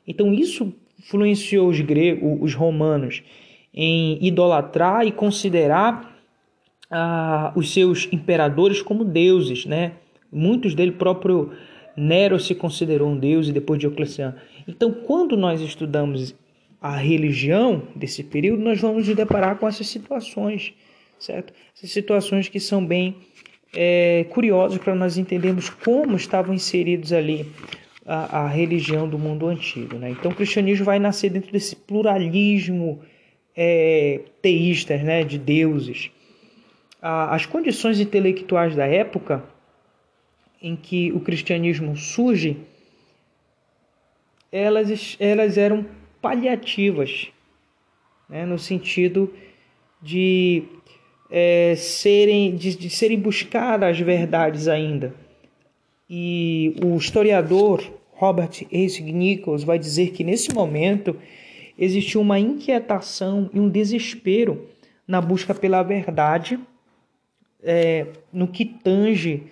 Então, 0.07 0.33
isso 0.33 0.73
influenciou 0.99 1.67
os, 1.67 1.79
gregos, 1.81 2.37
os 2.41 2.55
romanos 2.55 3.21
em 3.73 4.17
idolatrar 4.25 5.05
e 5.05 5.11
considerar 5.11 6.17
ah, 6.89 7.51
os 7.55 7.73
seus 7.73 8.07
imperadores 8.11 8.81
como 8.81 9.03
deuses, 9.03 9.65
né? 9.65 9.93
Muitos 10.31 10.73
dele 10.73 10.93
próprio 10.93 11.51
Nero 11.95 12.39
se 12.39 12.55
considerou 12.55 13.09
um 13.09 13.17
deus 13.17 13.47
e 13.47 13.51
depois 13.51 13.79
Diocleciano. 13.79 14.35
Então, 14.67 14.91
quando 14.91 15.35
nós 15.35 15.61
estudamos 15.61 16.35
a 16.81 16.95
religião 16.95 17.83
desse 17.95 18.23
período, 18.23 18.63
nós 18.63 18.79
vamos 18.79 19.07
nos 19.07 19.15
deparar 19.15 19.57
com 19.57 19.67
essas 19.67 19.87
situações, 19.87 20.73
certo? 21.19 21.53
Essas 21.75 21.91
situações 21.91 22.47
que 22.47 22.59
são 22.59 22.85
bem 22.85 23.15
é, 23.75 24.25
curiosas 24.29 24.77
para 24.77 24.95
nós 24.95 25.17
entendermos 25.17 25.69
como 25.69 26.15
estavam 26.15 26.53
inseridos 26.53 27.11
ali 27.11 27.47
a, 28.07 28.43
a, 28.43 28.47
religião 28.47 29.07
do 29.07 29.19
mundo 29.19 29.47
antigo. 29.47 29.97
Né? 29.97 30.11
Então, 30.11 30.31
o 30.31 30.35
cristianismo 30.35 30.85
vai 30.85 30.97
nascer 30.97 31.29
dentro 31.29 31.51
desse 31.51 31.75
pluralismo 31.75 33.01
é, 33.55 34.21
né, 35.03 35.23
de 35.25 35.37
deuses. 35.37 36.09
as 37.01 37.45
condições 37.45 37.99
intelectuais 37.99 38.75
da 38.75 38.85
época 38.85 39.43
em 40.61 40.75
que 40.75 41.11
o 41.11 41.19
cristianismo 41.19 41.97
surge 41.97 42.57
elas, 44.51 45.17
elas 45.19 45.57
eram 45.57 45.85
paliativas, 46.21 47.27
né, 48.29 48.45
no 48.45 48.57
sentido 48.57 49.33
de, 50.01 50.63
é, 51.29 51.75
serem, 51.75 52.55
de, 52.55 52.75
de 52.75 52.89
serem 52.89 53.19
buscadas 53.19 53.89
as 53.89 53.99
verdades 53.99 54.67
ainda. 54.67 55.13
E 56.09 56.75
o 56.83 56.95
historiador 56.95 57.96
Robert 58.17 58.65
Isaac 58.71 59.11
Nichols 59.11 59.63
vai 59.63 59.77
dizer 59.77 60.11
que 60.11 60.23
nesse 60.23 60.53
momento 60.53 61.15
existiu 61.77 62.19
uma 62.21 62.39
inquietação 62.39 63.49
e 63.53 63.59
um 63.59 63.69
desespero 63.69 64.67
na 65.07 65.21
busca 65.21 65.53
pela 65.53 65.83
verdade 65.83 66.59
é, 67.61 68.07
no 68.33 68.47
que 68.47 68.65
tange 68.65 69.43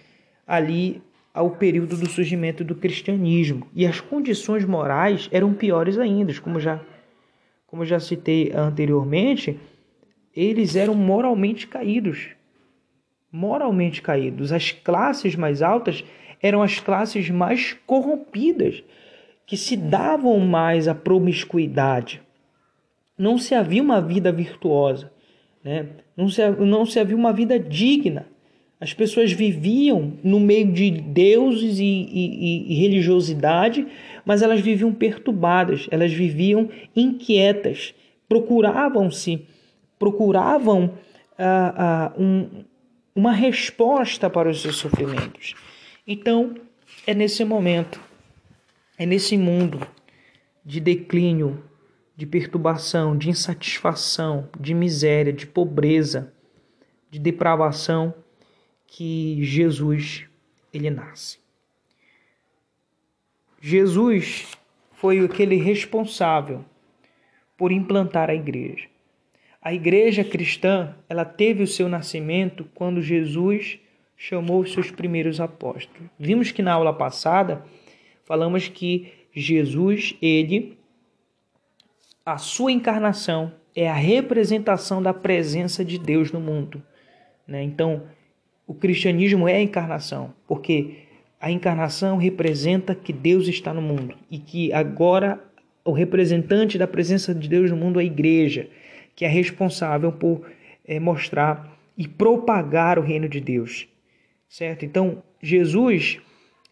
ali 0.47 1.01
ao 1.31 1.51
período 1.51 1.95
do 1.95 2.09
surgimento 2.09 2.63
do 2.63 2.73
cristianismo. 2.75 3.67
E 3.73 3.85
as 3.85 4.01
condições 4.01 4.65
morais 4.65 5.29
eram 5.31 5.53
piores 5.53 5.99
ainda, 5.99 6.33
como 6.41 6.59
já, 6.59 6.81
como 7.67 7.85
já 7.85 7.99
citei 7.99 8.51
anteriormente, 8.51 9.59
eles 10.35 10.75
eram 10.75 10.95
moralmente 10.95 11.67
caídos. 11.67 12.29
Moralmente 13.31 14.01
caídos. 14.01 14.51
As 14.51 14.71
classes 14.71 15.35
mais 15.35 15.61
altas 15.61 16.03
eram 16.45 16.61
as 16.61 16.79
classes 16.79 17.29
mais 17.29 17.73
corrompidas, 17.85 18.83
que 19.45 19.55
se 19.55 19.75
davam 19.77 20.39
mais 20.39 20.87
à 20.87 20.95
promiscuidade. 20.95 22.21
Não 23.17 23.37
se 23.37 23.55
havia 23.55 23.81
uma 23.81 24.01
vida 24.01 24.31
virtuosa, 24.31 25.11
né? 25.63 25.87
não, 26.15 26.27
se, 26.27 26.47
não 26.51 26.85
se 26.85 26.99
havia 26.99 27.15
uma 27.15 27.31
vida 27.31 27.59
digna 27.59 28.27
as 28.79 28.93
pessoas 28.93 29.31
viviam 29.31 30.13
no 30.23 30.39
meio 30.39 30.71
de 30.71 30.91
deuses 30.91 31.79
e, 31.79 31.83
e, 31.83 32.73
e, 32.73 32.81
religiosidade, 32.81 33.87
mas 34.25 34.41
elas 34.41 34.59
viviam 34.59 34.93
perturbadas, 34.93 35.87
elas 35.89 36.11
viviam 36.11 36.69
inquietas, 36.95 37.95
procuravam-se, 38.27 39.45
procuravam 39.97 40.91
ah, 41.39 41.73
ah, 41.77 42.13
um, 42.19 42.47
uma 43.15 43.31
resposta 43.31 44.29
para 44.29 44.49
os 44.49 44.61
seus 44.61 44.75
sofrimentos. 44.75 45.55
Então, 46.07 46.53
é 47.07 47.15
nesse 47.15 47.43
momento, 47.43 47.99
é 48.95 49.07
nesse 49.07 49.35
mundo 49.35 49.79
de 50.63 50.79
declínio, 50.79 51.63
de 52.15 52.27
perturbação, 52.27 53.17
de 53.17 53.29
insatisfação, 53.29 54.47
de 54.59 54.73
miséria, 54.75 55.33
de 55.33 55.47
pobreza, 55.47 56.31
de 57.09 57.17
depravação, 57.17 58.13
que 58.85 59.43
Jesus 59.43 60.25
ele 60.71 60.91
nasce. 60.91 61.39
Jesus 63.59 64.51
foi 64.93 65.19
aquele 65.19 65.55
responsável 65.55 66.63
por 67.57 67.71
implantar 67.71 68.29
a 68.29 68.35
igreja. 68.35 68.87
A 69.59 69.73
igreja 69.73 70.23
cristã, 70.23 70.95
ela 71.09 71.25
teve 71.25 71.63
o 71.63 71.67
seu 71.67 71.89
nascimento 71.89 72.69
quando 72.75 73.01
Jesus 73.01 73.79
chamou 74.17 74.61
os 74.61 74.71
seus 74.71 74.91
primeiros 74.91 75.39
apóstolos. 75.39 76.09
Vimos 76.17 76.51
que 76.51 76.61
na 76.61 76.73
aula 76.73 76.93
passada 76.93 77.65
falamos 78.23 78.67
que 78.67 79.11
Jesus, 79.33 80.15
ele 80.21 80.77
a 82.25 82.37
sua 82.37 82.71
encarnação 82.71 83.53
é 83.75 83.87
a 83.89 83.93
representação 83.93 85.01
da 85.01 85.13
presença 85.13 85.85
de 85.85 85.99
Deus 85.99 86.31
no 86.31 86.39
mundo. 86.39 86.81
Né? 87.47 87.61
Então, 87.61 88.03
o 88.65 88.73
cristianismo 88.73 89.47
é 89.47 89.57
a 89.57 89.61
encarnação, 89.61 90.33
porque 90.47 90.95
a 91.39 91.51
encarnação 91.51 92.17
representa 92.17 92.95
que 92.95 93.13
Deus 93.13 93.47
está 93.47 93.73
no 93.73 93.81
mundo 93.81 94.15
e 94.31 94.39
que 94.39 94.73
agora 94.73 95.39
o 95.83 95.91
representante 95.91 96.77
da 96.77 96.87
presença 96.87 97.35
de 97.35 97.47
Deus 97.47 97.69
no 97.69 97.77
mundo 97.77 97.99
é 97.99 98.03
a 98.03 98.05
igreja, 98.05 98.67
que 99.15 99.23
é 99.23 99.27
responsável 99.27 100.11
por 100.11 100.49
é, 100.83 100.99
mostrar 100.99 101.77
e 101.95 102.07
propagar 102.07 102.97
o 102.97 103.03
reino 103.03 103.29
de 103.29 103.39
Deus, 103.39 103.87
certo? 104.49 104.85
Então, 104.85 105.23
Jesus, 105.41 106.19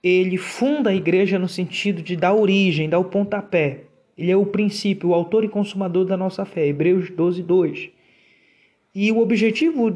ele 0.04 0.38
funda 0.38 0.90
a 0.90 0.96
igreja 0.96 1.40
no 1.40 1.48
sentido 1.48 2.02
de 2.02 2.16
dar 2.16 2.34
origem, 2.34 2.90
dar 2.90 3.00
o 3.00 3.06
pontapé. 3.06 3.82
Ele 4.18 4.32
é 4.32 4.38
o 4.38 4.46
princípio, 4.46 5.10
o 5.10 5.14
autor 5.14 5.44
e 5.44 5.50
consumador 5.50 6.06
da 6.06 6.18
nossa 6.18 6.46
fé, 6.46 6.68
Hebreus 6.68 7.10
12, 7.10 7.42
2. 7.42 7.90
E 8.94 9.12
o 9.12 9.20
objetivo 9.20 9.96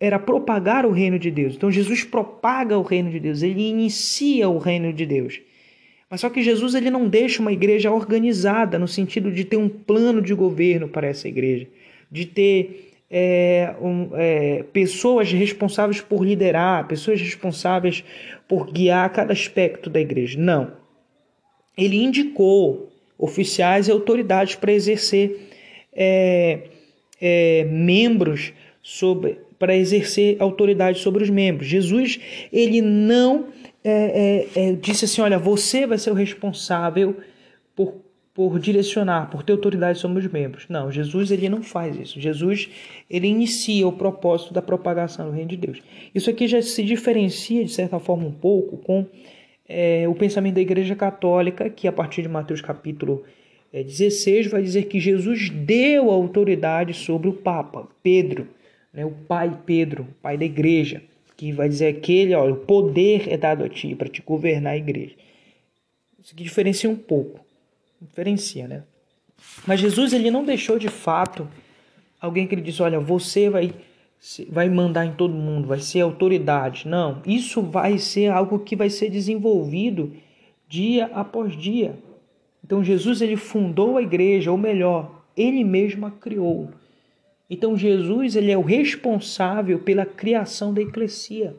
era 0.00 0.18
propagar 0.18 0.84
o 0.84 0.90
reino 0.90 1.18
de 1.18 1.30
Deus. 1.30 1.54
Então 1.54 1.70
Jesus 1.70 2.04
propaga 2.04 2.76
o 2.76 2.82
reino 2.82 3.10
de 3.10 3.20
Deus, 3.20 3.42
ele 3.42 3.68
inicia 3.68 4.48
o 4.48 4.58
reino 4.58 4.92
de 4.92 5.06
Deus. 5.06 5.40
Mas 6.10 6.20
só 6.20 6.28
que 6.28 6.42
Jesus 6.42 6.74
ele 6.74 6.90
não 6.90 7.08
deixa 7.08 7.40
uma 7.40 7.52
igreja 7.52 7.90
organizada 7.90 8.78
no 8.78 8.86
sentido 8.86 9.32
de 9.32 9.44
ter 9.44 9.56
um 9.56 9.68
plano 9.68 10.20
de 10.20 10.34
governo 10.34 10.88
para 10.88 11.06
essa 11.06 11.28
igreja, 11.28 11.66
de 12.10 12.26
ter 12.26 12.93
é, 13.10 13.74
um, 13.80 14.10
é, 14.14 14.64
pessoas 14.72 15.30
responsáveis 15.30 16.00
por 16.00 16.24
liderar, 16.24 16.86
pessoas 16.86 17.20
responsáveis 17.20 18.04
por 18.48 18.70
guiar 18.70 19.10
cada 19.12 19.32
aspecto 19.32 19.88
da 19.88 20.00
igreja. 20.00 20.38
Não. 20.38 20.72
Ele 21.76 21.96
indicou 21.96 22.92
oficiais 23.18 23.88
e 23.88 23.92
autoridades 23.92 24.54
para 24.54 24.72
exercer 24.72 25.48
é, 25.92 26.64
é, 27.20 27.64
membros 27.64 28.52
sobre 28.82 29.38
para 29.58 29.76
exercer 29.76 30.36
autoridade 30.40 30.98
sobre 30.98 31.22
os 31.22 31.30
membros. 31.30 31.68
Jesus 31.68 32.20
ele 32.52 32.82
não 32.82 33.46
é, 33.82 34.46
é, 34.54 34.72
disse 34.72 35.04
assim, 35.04 35.20
olha, 35.20 35.38
você 35.38 35.86
vai 35.86 35.96
ser 35.96 36.10
o 36.10 36.14
responsável 36.14 37.16
por, 37.74 37.94
por 38.34 38.58
direcionar, 38.58 39.30
por 39.30 39.44
ter 39.44 39.52
autoridade 39.52 40.00
sobre 40.00 40.18
os 40.18 40.30
membros. 40.30 40.66
Não, 40.68 40.90
Jesus 40.90 41.30
ele 41.30 41.48
não 41.48 41.62
faz 41.62 41.96
isso. 41.96 42.20
Jesus 42.20 42.68
ele 43.08 43.28
inicia 43.28 43.86
o 43.86 43.92
propósito 43.92 44.52
da 44.52 44.60
propagação 44.60 45.26
do 45.26 45.32
reino 45.32 45.50
de 45.50 45.56
Deus. 45.56 45.80
Isso 46.12 46.28
aqui 46.28 46.48
já 46.48 46.60
se 46.60 46.82
diferencia 46.82 47.64
de 47.64 47.70
certa 47.70 48.00
forma 48.00 48.26
um 48.26 48.32
pouco 48.32 48.76
com 48.78 49.06
é, 49.68 50.06
o 50.08 50.14
pensamento 50.14 50.56
da 50.56 50.60
Igreja 50.60 50.96
Católica, 50.96 51.70
que 51.70 51.86
a 51.86 51.92
partir 51.92 52.22
de 52.22 52.28
Mateus 52.28 52.60
capítulo 52.60 53.22
16 53.72 54.46
é, 54.46 54.48
vai 54.48 54.62
dizer 54.62 54.84
que 54.84 54.98
Jesus 54.98 55.48
deu 55.50 56.10
autoridade 56.10 56.92
sobre 56.92 57.28
o 57.28 57.32
Papa, 57.32 57.88
Pedro, 58.02 58.48
né, 58.92 59.04
o 59.04 59.10
pai 59.10 59.56
Pedro, 59.64 60.06
pai 60.22 60.36
da 60.36 60.44
igreja, 60.44 61.02
que 61.36 61.50
vai 61.52 61.68
dizer 61.68 61.88
aquele, 61.88 62.34
olha, 62.34 62.52
o 62.52 62.58
poder 62.58 63.28
é 63.28 63.36
dado 63.36 63.64
a 63.64 63.68
ti 63.68 63.94
para 63.94 64.08
te 64.08 64.22
governar 64.22 64.74
a 64.74 64.76
igreja. 64.76 65.14
Isso 66.22 66.32
aqui 66.34 66.44
diferencia 66.44 66.88
um 66.88 66.96
pouco, 66.96 67.43
diferencia, 68.00 68.68
né? 68.68 68.84
Mas 69.66 69.80
Jesus 69.80 70.12
ele 70.12 70.30
não 70.30 70.44
deixou 70.44 70.78
de 70.78 70.88
fato 70.88 71.48
alguém 72.20 72.46
que 72.46 72.54
ele 72.54 72.62
disse, 72.62 72.82
olha, 72.82 73.00
você 73.00 73.48
vai 73.50 73.72
vai 74.48 74.70
mandar 74.70 75.04
em 75.04 75.12
todo 75.12 75.34
mundo, 75.34 75.68
vai 75.68 75.80
ser 75.80 76.00
autoridade. 76.00 76.88
Não, 76.88 77.20
isso 77.26 77.60
vai 77.60 77.98
ser 77.98 78.28
algo 78.28 78.58
que 78.58 78.74
vai 78.74 78.88
ser 78.88 79.10
desenvolvido 79.10 80.14
dia 80.66 81.06
após 81.12 81.56
dia. 81.56 81.98
Então 82.64 82.82
Jesus 82.82 83.20
ele 83.20 83.36
fundou 83.36 83.98
a 83.98 84.02
igreja, 84.02 84.50
ou 84.50 84.56
melhor, 84.56 85.24
ele 85.36 85.62
mesmo 85.62 86.06
a 86.06 86.10
criou. 86.10 86.70
Então 87.50 87.76
Jesus 87.76 88.34
ele 88.36 88.50
é 88.50 88.56
o 88.56 88.62
responsável 88.62 89.78
pela 89.78 90.06
criação 90.06 90.72
da 90.72 90.80
eclesia, 90.80 91.54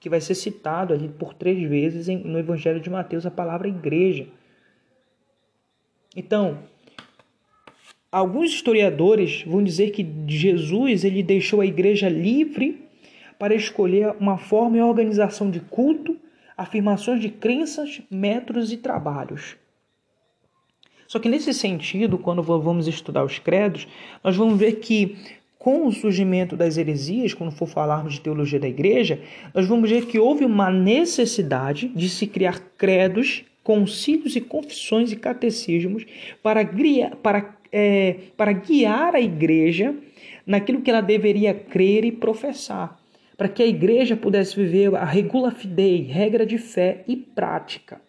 que 0.00 0.10
vai 0.10 0.20
ser 0.20 0.34
citado 0.34 0.92
ali 0.92 1.08
por 1.08 1.32
três 1.32 1.62
vezes 1.68 2.08
no 2.24 2.38
Evangelho 2.38 2.80
de 2.80 2.90
Mateus 2.90 3.24
a 3.24 3.30
palavra 3.30 3.68
igreja. 3.68 4.26
Então, 6.14 6.58
Alguns 8.14 8.52
historiadores 8.52 9.42
vão 9.44 9.60
dizer 9.60 9.90
que 9.90 10.06
Jesus 10.28 11.02
ele 11.02 11.20
deixou 11.20 11.60
a 11.60 11.66
igreja 11.66 12.08
livre 12.08 12.86
para 13.40 13.56
escolher 13.56 14.14
uma 14.20 14.38
forma 14.38 14.76
e 14.76 14.80
organização 14.80 15.50
de 15.50 15.58
culto, 15.58 16.16
afirmações 16.56 17.20
de 17.20 17.28
crenças, 17.28 18.00
métodos 18.08 18.70
e 18.70 18.76
trabalhos. 18.76 19.56
Só 21.08 21.18
que 21.18 21.28
nesse 21.28 21.52
sentido, 21.52 22.16
quando 22.16 22.40
vamos 22.40 22.86
estudar 22.86 23.24
os 23.24 23.40
credos, 23.40 23.88
nós 24.22 24.36
vamos 24.36 24.60
ver 24.60 24.74
que 24.74 25.18
com 25.58 25.84
o 25.88 25.90
surgimento 25.90 26.56
das 26.56 26.76
heresias, 26.76 27.34
quando 27.34 27.50
for 27.50 27.66
falarmos 27.66 28.14
de 28.14 28.20
teologia 28.20 28.60
da 28.60 28.68
igreja, 28.68 29.20
nós 29.52 29.66
vamos 29.66 29.90
ver 29.90 30.06
que 30.06 30.20
houve 30.20 30.44
uma 30.44 30.70
necessidade 30.70 31.88
de 31.88 32.08
se 32.08 32.28
criar 32.28 32.60
credos, 32.78 33.44
concílios 33.64 34.36
e 34.36 34.40
confissões 34.40 35.10
e 35.10 35.16
catecismos 35.16 36.06
para, 36.42 36.64
para 37.20 37.56
é, 37.76 38.18
para 38.36 38.52
guiar 38.52 39.16
a 39.16 39.20
igreja 39.20 39.92
naquilo 40.46 40.80
que 40.80 40.88
ela 40.88 41.00
deveria 41.00 41.52
crer 41.52 42.04
e 42.04 42.12
professar, 42.12 43.00
para 43.36 43.48
que 43.48 43.64
a 43.64 43.66
igreja 43.66 44.16
pudesse 44.16 44.54
viver 44.54 44.94
a 44.94 45.04
regula 45.04 45.50
fidei, 45.50 46.02
regra 46.02 46.46
de 46.46 46.56
fé 46.56 47.02
e 47.08 47.16
prática. 47.16 48.00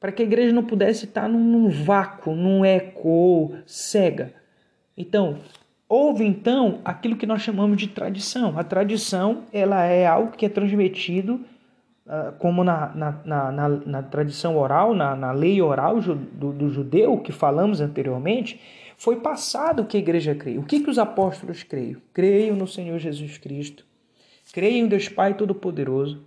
Para 0.00 0.10
que 0.10 0.22
a 0.22 0.24
igreja 0.24 0.52
não 0.52 0.64
pudesse 0.64 1.04
estar 1.04 1.28
num, 1.28 1.38
num 1.38 1.68
vácuo, 1.68 2.34
num 2.34 2.64
eco 2.64 3.54
cega. 3.64 4.34
Então, 4.96 5.38
houve 5.88 6.24
então 6.24 6.80
aquilo 6.84 7.16
que 7.16 7.26
nós 7.26 7.42
chamamos 7.42 7.76
de 7.76 7.86
tradição. 7.86 8.58
A 8.58 8.64
tradição 8.64 9.44
ela 9.52 9.84
é 9.84 10.04
algo 10.04 10.36
que 10.36 10.46
é 10.46 10.48
transmitido 10.48 11.44
como 12.38 12.64
na, 12.64 12.88
na, 12.94 13.52
na, 13.52 13.68
na, 13.68 14.02
tradição 14.02 14.56
oral, 14.56 14.94
na, 14.94 15.14
na 15.14 15.30
lei 15.30 15.62
oral 15.62 16.00
do, 16.00 16.52
do 16.52 16.68
judeu, 16.68 17.18
que 17.18 17.30
falamos 17.30 17.80
anteriormente, 17.80 18.60
foi 18.96 19.20
passado 19.20 19.82
o 19.82 19.86
que 19.86 19.96
a 19.96 20.00
igreja 20.00 20.34
crê. 20.34 20.58
O 20.58 20.64
que, 20.64 20.80
que 20.80 20.90
os 20.90 20.98
apóstolos 20.98 21.62
creem? 21.62 21.96
Creio 22.12 22.56
no 22.56 22.66
Senhor 22.66 22.98
Jesus 22.98 23.38
Cristo, 23.38 23.84
creio 24.52 24.84
em 24.84 24.88
Deus 24.88 25.08
Pai 25.08 25.34
Todo-Poderoso, 25.34 26.24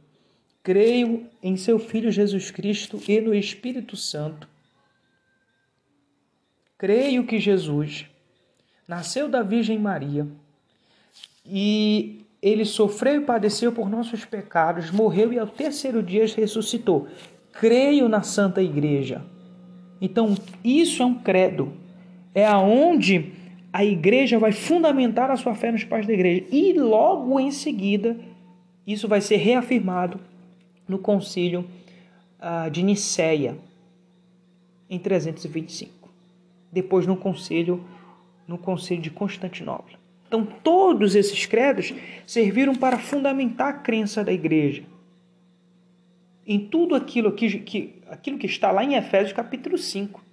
creio 0.64 1.28
em 1.42 1.58
seu 1.58 1.78
Filho 1.78 2.10
Jesus 2.10 2.50
Cristo 2.50 3.00
e 3.08 3.20
no 3.20 3.36
Espírito 3.36 3.98
Santo. 3.98 4.48
Creio 6.78 7.26
que 7.26 7.40
Jesus 7.40 8.06
nasceu 8.88 9.28
da 9.28 9.44
Virgem 9.44 9.78
Maria 9.78 10.28
e 11.46 12.23
ele 12.44 12.66
sofreu 12.66 13.22
e 13.22 13.26
padeceu 13.26 13.72
por 13.72 13.90
nossos 13.90 14.26
pecados, 14.26 14.92
morreu 14.92 15.32
e 15.32 15.40
ao 15.40 15.48
terceiro 15.48 16.04
dia 16.04 16.26
ressuscitou. 16.28 17.08
Creio 17.54 18.10
na 18.10 18.22
Santa 18.22 18.62
Igreja. 18.62 19.24
Então, 20.02 20.36
isso 20.62 21.02
é 21.02 21.06
um 21.06 21.16
credo. 21.16 21.72
É 22.36 22.46
aonde 22.46 23.32
a 23.72 23.86
igreja 23.86 24.38
vai 24.38 24.52
fundamentar 24.52 25.32
a 25.32 25.38
sua 25.38 25.56
fé 25.56 25.72
nos 25.72 25.86
pais 25.86 26.06
da 26.06 26.12
igreja. 26.12 26.46
E 26.52 26.74
logo 26.74 27.40
em 27.40 27.50
seguida, 27.50 28.20
isso 28.86 29.08
vai 29.08 29.22
ser 29.22 29.38
reafirmado 29.38 30.20
no 30.86 31.00
concílio 31.00 31.66
uh, 32.40 32.70
de 32.70 32.84
Nicéia, 32.84 33.58
em 34.90 35.00
325. 35.00 36.10
Depois 36.70 37.08
no 37.08 37.16
concílio, 37.16 37.86
no 38.46 38.58
concílio 38.58 39.02
de 39.02 39.10
Constantinopla. 39.10 40.03
Então, 40.34 40.48
todos 40.64 41.14
esses 41.14 41.46
credos 41.46 41.94
serviram 42.26 42.74
para 42.74 42.98
fundamentar 42.98 43.68
a 43.68 43.74
crença 43.74 44.24
da 44.24 44.34
igreja 44.34 44.82
em 46.44 46.60
tudo 46.60 46.96
aquilo 46.96 47.34
que, 47.34 47.60
que, 47.60 48.02
aquilo 48.10 48.40
que 48.40 48.48
está 48.48 48.72
lá 48.72 48.84
em 48.84 48.96
Efésios 48.96 49.32
capítulo 49.32 49.78
5. 49.78 50.26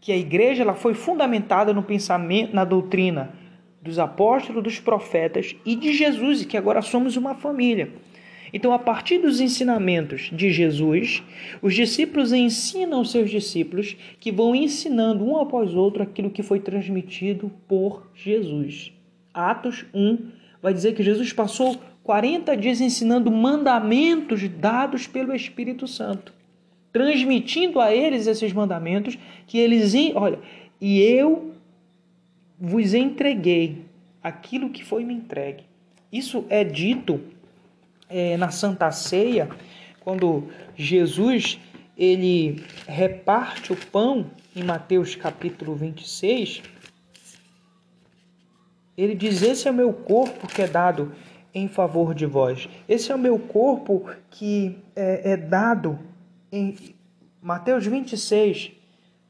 Que 0.00 0.12
a 0.12 0.16
igreja 0.16 0.62
ela 0.62 0.74
foi 0.74 0.94
fundamentada 0.94 1.72
no 1.72 1.82
pensamento, 1.82 2.54
na 2.54 2.64
doutrina 2.64 3.34
dos 3.82 3.98
apóstolos, 3.98 4.62
dos 4.62 4.78
profetas 4.78 5.56
e 5.66 5.74
de 5.74 5.92
Jesus, 5.92 6.42
e 6.42 6.46
que 6.46 6.56
agora 6.56 6.80
somos 6.80 7.16
uma 7.16 7.34
família. 7.34 7.92
Então, 8.52 8.72
a 8.72 8.78
partir 8.78 9.18
dos 9.18 9.40
ensinamentos 9.40 10.30
de 10.32 10.50
Jesus, 10.50 11.22
os 11.62 11.74
discípulos 11.74 12.32
ensinam 12.32 13.04
seus 13.04 13.30
discípulos 13.30 13.96
que 14.20 14.30
vão 14.30 14.54
ensinando 14.54 15.24
um 15.24 15.38
após 15.38 15.74
outro 15.74 16.02
aquilo 16.02 16.30
que 16.30 16.42
foi 16.42 16.60
transmitido 16.60 17.50
por 17.66 18.06
Jesus. 18.14 18.92
Atos 19.32 19.86
1 19.94 20.18
vai 20.60 20.74
dizer 20.74 20.94
que 20.94 21.02
Jesus 21.02 21.32
passou 21.32 21.80
40 22.04 22.54
dias 22.56 22.80
ensinando 22.80 23.30
mandamentos 23.30 24.46
dados 24.48 25.06
pelo 25.06 25.34
Espírito 25.34 25.86
Santo, 25.86 26.34
transmitindo 26.92 27.80
a 27.80 27.94
eles 27.94 28.26
esses 28.26 28.52
mandamentos 28.52 29.16
que 29.46 29.56
eles, 29.56 29.94
olha, 30.14 30.38
e 30.80 31.00
eu 31.00 31.52
vos 32.60 32.92
entreguei 32.92 33.78
aquilo 34.22 34.70
que 34.70 34.84
foi 34.84 35.04
me 35.04 35.14
entregue. 35.14 35.64
Isso 36.12 36.44
é 36.50 36.62
dito 36.62 37.20
é, 38.12 38.36
na 38.36 38.50
Santa 38.50 38.90
Ceia, 38.92 39.48
quando 40.00 40.48
Jesus 40.76 41.58
ele 41.96 42.62
reparte 42.86 43.72
o 43.72 43.76
pão 43.76 44.26
em 44.54 44.62
Mateus 44.62 45.14
capítulo 45.16 45.74
26, 45.74 46.62
ele 48.96 49.14
diz: 49.14 49.42
Esse 49.42 49.66
é 49.66 49.70
o 49.70 49.74
meu 49.74 49.92
corpo 49.92 50.46
que 50.46 50.62
é 50.62 50.66
dado 50.66 51.12
em 51.54 51.68
favor 51.68 52.14
de 52.14 52.26
vós. 52.26 52.68
Esse 52.88 53.10
é 53.10 53.14
o 53.14 53.18
meu 53.18 53.38
corpo 53.38 54.06
que 54.30 54.78
é, 54.94 55.32
é 55.32 55.36
dado 55.36 55.98
em 56.50 56.76
Mateus 57.40 57.86
26. 57.86 58.72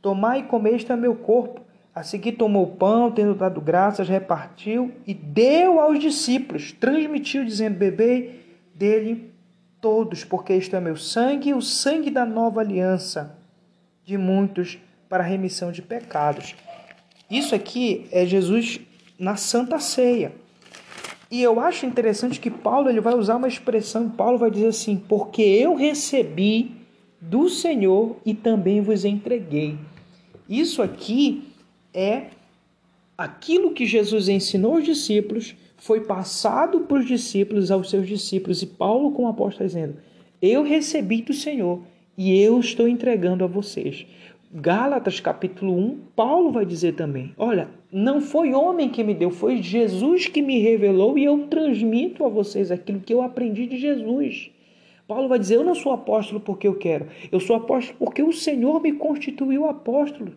Tomai 0.01 0.41
e 0.41 0.43
comei, 0.45 0.75
este 0.75 0.91
é 0.91 0.97
meu 0.97 1.15
corpo. 1.15 1.61
A 1.95 2.03
seguir 2.03 2.33
tomou 2.33 2.65
o 2.65 2.77
pão, 2.77 3.13
tendo 3.13 3.35
dado 3.35 3.61
graças, 3.61 4.09
repartiu 4.09 4.93
e 5.07 5.13
deu 5.13 5.79
aos 5.79 5.99
discípulos, 5.99 6.73
transmitiu, 6.73 7.45
dizendo: 7.45 7.77
Bebei 7.77 8.42
dele 8.75 9.33
todos, 9.81 10.25
porque 10.25 10.55
isto 10.55 10.77
é 10.77 10.81
meu 10.81 10.97
sangue, 10.97 11.53
o 11.53 11.61
sangue 11.61 12.11
da 12.11 12.25
nova 12.25 12.61
aliança 12.61 13.37
de 14.05 14.17
muitos 14.17 14.79
para 15.09 15.25
a 15.25 15.27
remissão 15.27 15.73
de 15.73 15.83
pecados. 15.83 16.55
Isso 17.31 17.55
aqui 17.55 18.07
é 18.11 18.25
Jesus 18.25 18.81
na 19.19 19.37
Santa 19.37 19.79
Ceia. 19.79 20.33
E 21.31 21.43
eu 21.43 21.59
acho 21.61 21.87
interessante 21.87 22.39
que 22.39 22.51
Paulo 22.51 22.91
ele 22.91 23.01
vai 23.01 23.15
usar 23.15 23.37
uma 23.37 23.49
expressão, 23.49 24.09
Paulo 24.11 24.39
vai 24.39 24.51
dizer 24.51 24.67
assim: 24.67 24.97
"Porque 24.97 25.43
eu 25.43 25.75
recebi 25.75 26.73
do 27.21 27.49
Senhor 27.49 28.17
e 28.25 28.35
também 28.35 28.81
vos 28.81 29.05
entreguei". 29.05 29.79
Isso 30.49 30.83
aqui 30.83 31.53
é 31.95 32.27
aquilo 33.17 33.73
que 33.73 33.87
Jesus 33.87 34.29
ensinou 34.29 34.75
aos 34.75 34.85
discípulos 34.85 35.55
foi 35.83 36.01
passado 36.01 36.83
para 36.83 36.99
os 36.99 37.07
discípulos 37.07 37.73
aos 37.73 37.91
seus 37.91 38.07
discípulos. 38.07 38.63
E 38.63 38.67
Paulo, 38.67 39.11
como 39.11 39.27
apóstolo, 39.27 39.67
dizendo: 39.67 39.97
Eu 40.41 40.63
recebi 40.63 41.23
do 41.23 41.33
Senhor 41.33 41.81
e 42.17 42.41
eu 42.41 42.61
estou 42.61 42.87
entregando 42.87 43.43
a 43.43 43.49
vocês. 43.49 44.07
Gálatas 44.55 45.19
capítulo 45.19 45.77
1, 45.77 45.99
Paulo 46.15 46.53
vai 46.53 46.65
dizer 46.65 46.95
também: 46.95 47.35
Olha, 47.37 47.69
não 47.91 48.21
foi 48.21 48.55
homem 48.55 48.91
que 48.91 49.03
me 49.03 49.13
deu, 49.13 49.33
foi 49.33 49.61
Jesus 49.61 50.29
que 50.29 50.41
me 50.41 50.61
revelou 50.61 51.19
e 51.19 51.25
eu 51.25 51.49
transmito 51.49 52.25
a 52.25 52.29
vocês 52.29 52.71
aquilo 52.71 53.01
que 53.01 53.13
eu 53.13 53.21
aprendi 53.21 53.67
de 53.67 53.77
Jesus. 53.77 54.53
Paulo 55.09 55.27
vai 55.27 55.41
dizer: 55.41 55.57
Eu 55.57 55.65
não 55.65 55.75
sou 55.75 55.91
apóstolo 55.91 56.39
porque 56.39 56.69
eu 56.69 56.77
quero, 56.77 57.09
eu 57.33 57.41
sou 57.41 57.57
apóstolo 57.57 57.99
porque 57.99 58.23
o 58.23 58.33
Senhor 58.33 58.81
me 58.81 58.93
constituiu 58.93 59.67
apóstolo. 59.67 60.33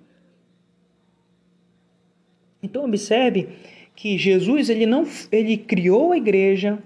Então 2.63 2.83
observe 2.83 3.49
que 3.95 4.17
Jesus 4.17 4.69
ele 4.69 4.85
não 4.85 5.05
ele 5.31 5.57
criou 5.57 6.11
a 6.11 6.17
igreja, 6.17 6.79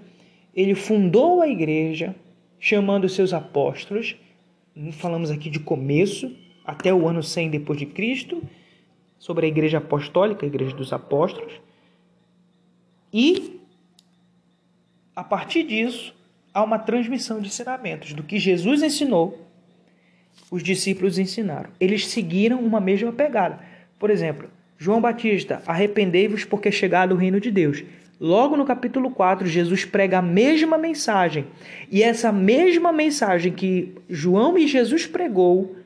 ele 0.54 0.74
fundou 0.74 1.42
a 1.42 1.48
igreja, 1.48 2.14
chamando 2.58 3.08
seus 3.08 3.32
apóstolos. 3.32 4.16
Falamos 4.92 5.30
aqui 5.30 5.50
de 5.50 5.58
começo 5.58 6.34
até 6.64 6.92
o 6.94 7.08
ano 7.08 7.22
100 7.22 7.50
depois 7.50 7.78
de 7.78 7.86
Cristo, 7.86 8.42
sobre 9.18 9.46
a 9.46 9.48
igreja 9.48 9.78
apostólica, 9.78 10.46
a 10.46 10.48
igreja 10.48 10.74
dos 10.74 10.92
apóstolos. 10.92 11.60
E 13.12 13.60
a 15.14 15.24
partir 15.24 15.64
disso, 15.64 16.14
há 16.54 16.62
uma 16.62 16.78
transmissão 16.78 17.40
de 17.40 17.48
ensinamentos 17.48 18.12
do 18.12 18.22
que 18.22 18.38
Jesus 18.38 18.82
ensinou, 18.82 19.46
os 20.50 20.62
discípulos 20.62 21.18
ensinaram. 21.18 21.70
Eles 21.78 22.06
seguiram 22.06 22.60
uma 22.60 22.80
mesma 22.80 23.12
pegada. 23.12 23.60
Por 23.98 24.10
exemplo, 24.10 24.48
João 24.82 24.98
Batista, 24.98 25.62
arrependei-vos 25.66 26.46
porque 26.46 26.68
é 26.68 26.72
chegado 26.72 27.12
o 27.12 27.18
reino 27.18 27.38
de 27.38 27.50
Deus. 27.50 27.84
Logo 28.18 28.56
no 28.56 28.64
capítulo 28.64 29.10
4, 29.10 29.46
Jesus 29.46 29.84
prega 29.84 30.20
a 30.20 30.22
mesma 30.22 30.78
mensagem. 30.78 31.44
E 31.90 32.02
essa 32.02 32.32
mesma 32.32 32.90
mensagem 32.90 33.52
que 33.52 33.92
João 34.08 34.56
e 34.56 34.66
Jesus 34.66 35.06
pregou 35.06 35.76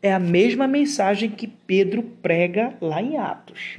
é 0.00 0.12
a 0.12 0.20
mesma 0.20 0.68
mensagem 0.68 1.30
que 1.30 1.48
Pedro 1.48 2.04
prega 2.22 2.74
lá 2.80 3.02
em 3.02 3.16
Atos. 3.16 3.78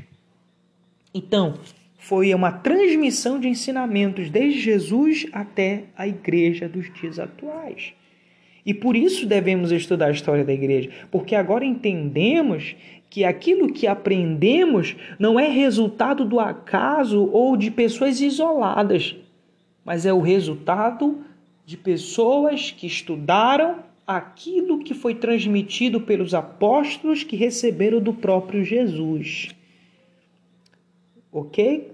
Então, 1.13 1.53
foi 1.97 2.33
uma 2.35 2.51
transmissão 2.51 3.39
de 3.39 3.47
ensinamentos 3.47 4.29
desde 4.29 4.59
Jesus 4.59 5.25
até 5.31 5.83
a 5.97 6.05
igreja 6.05 6.67
dos 6.67 6.93
dias 6.93 7.17
atuais. 7.17 7.93
E 8.65 8.73
por 8.73 8.97
isso 8.97 9.25
devemos 9.25 9.71
estudar 9.71 10.07
a 10.07 10.11
história 10.11 10.43
da 10.43 10.51
igreja, 10.51 10.89
porque 11.09 11.33
agora 11.33 11.63
entendemos 11.63 12.75
que 13.09 13.23
aquilo 13.23 13.71
que 13.71 13.87
aprendemos 13.87 14.95
não 15.17 15.39
é 15.39 15.47
resultado 15.47 16.25
do 16.25 16.39
acaso 16.39 17.29
ou 17.31 17.55
de 17.55 17.71
pessoas 17.71 18.19
isoladas, 18.19 19.15
mas 19.83 20.05
é 20.05 20.13
o 20.13 20.19
resultado 20.19 21.23
de 21.65 21.77
pessoas 21.77 22.71
que 22.71 22.85
estudaram 22.85 23.83
aquilo 24.05 24.79
que 24.79 24.93
foi 24.93 25.15
transmitido 25.15 25.99
pelos 25.99 26.33
apóstolos 26.33 27.23
que 27.23 27.35
receberam 27.35 27.99
do 27.99 28.13
próprio 28.13 28.63
Jesus. 28.63 29.49
Ok? 31.31 31.91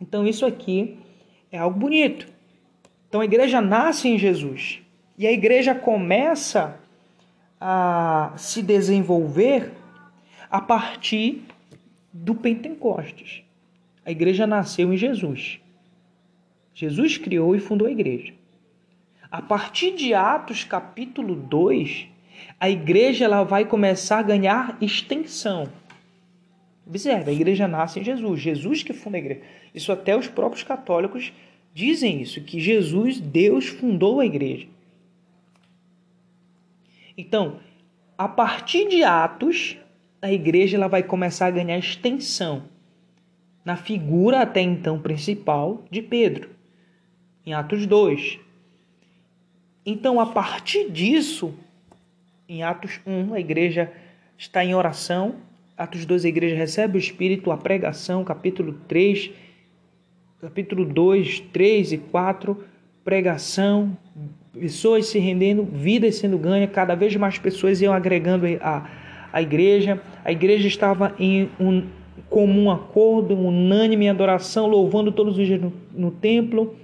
Então, 0.00 0.26
isso 0.26 0.46
aqui 0.46 0.96
é 1.50 1.58
algo 1.58 1.78
bonito. 1.78 2.28
Então, 3.08 3.20
a 3.20 3.24
igreja 3.24 3.60
nasce 3.60 4.08
em 4.08 4.18
Jesus 4.18 4.80
e 5.18 5.26
a 5.26 5.32
igreja 5.32 5.74
começa 5.74 6.78
a 7.60 8.34
se 8.36 8.62
desenvolver 8.62 9.72
a 10.56 10.60
partir 10.62 11.42
do 12.10 12.34
Pentecostes. 12.34 13.42
A 14.06 14.10
igreja 14.10 14.46
nasceu 14.46 14.90
em 14.90 14.96
Jesus. 14.96 15.60
Jesus 16.72 17.18
criou 17.18 17.54
e 17.54 17.60
fundou 17.60 17.86
a 17.86 17.90
igreja. 17.90 18.32
A 19.30 19.42
partir 19.42 19.94
de 19.94 20.14
Atos 20.14 20.64
capítulo 20.64 21.36
2, 21.36 22.06
a 22.58 22.70
igreja 22.70 23.26
ela 23.26 23.42
vai 23.42 23.66
começar 23.66 24.20
a 24.20 24.22
ganhar 24.22 24.78
extensão. 24.80 25.70
Observe, 26.86 27.30
a 27.30 27.34
igreja 27.34 27.68
nasce 27.68 28.00
em 28.00 28.04
Jesus, 28.04 28.40
Jesus 28.40 28.82
que 28.82 28.94
funda 28.94 29.18
a 29.18 29.20
igreja. 29.20 29.42
Isso 29.74 29.92
até 29.92 30.16
os 30.16 30.26
próprios 30.26 30.62
católicos 30.62 31.34
dizem 31.74 32.22
isso, 32.22 32.40
que 32.40 32.58
Jesus, 32.58 33.20
Deus 33.20 33.66
fundou 33.66 34.20
a 34.20 34.24
igreja. 34.24 34.66
Então, 37.14 37.60
a 38.16 38.26
partir 38.26 38.88
de 38.88 39.04
Atos, 39.04 39.76
a 40.26 40.32
igreja 40.32 40.76
ela 40.76 40.88
vai 40.88 41.02
começar 41.02 41.46
a 41.46 41.50
ganhar 41.50 41.78
extensão 41.78 42.64
na 43.64 43.76
figura 43.76 44.42
até 44.42 44.60
então 44.60 44.98
principal 44.98 45.84
de 45.90 46.02
Pedro, 46.02 46.50
em 47.44 47.54
Atos 47.54 47.86
2. 47.86 48.38
Então, 49.84 50.20
a 50.20 50.26
partir 50.26 50.90
disso, 50.90 51.54
em 52.48 52.62
Atos 52.62 53.00
1, 53.06 53.34
a 53.34 53.40
igreja 53.40 53.92
está 54.36 54.64
em 54.64 54.74
oração. 54.74 55.36
Atos 55.76 56.04
2, 56.04 56.24
a 56.24 56.28
igreja 56.28 56.56
recebe 56.56 56.96
o 56.96 56.98
Espírito, 56.98 57.50
a 57.50 57.56
pregação, 57.56 58.24
capítulo 58.24 58.72
3, 58.88 59.30
capítulo 60.40 60.84
2, 60.84 61.40
3 61.52 61.92
e 61.92 61.98
4, 61.98 62.64
pregação, 63.04 63.96
pessoas 64.52 65.06
se 65.06 65.18
rendendo, 65.18 65.64
vidas 65.64 66.16
sendo 66.16 66.38
ganhas, 66.38 66.70
cada 66.72 66.94
vez 66.94 67.14
mais 67.14 67.38
pessoas 67.38 67.80
iam 67.80 67.92
agregando 67.92 68.46
a, 68.60 68.88
a 69.32 69.42
igreja. 69.42 70.00
A 70.24 70.32
igreja 70.32 70.66
estava 70.66 71.14
em 71.18 71.48
um 71.58 71.84
comum 72.28 72.70
acordo, 72.70 73.34
unânime 73.34 74.08
adoração, 74.08 74.66
louvando 74.66 75.12
todos 75.12 75.38
os 75.38 75.46
dias 75.46 75.60
no, 75.60 75.72
no 75.92 76.10
templo. 76.10 76.76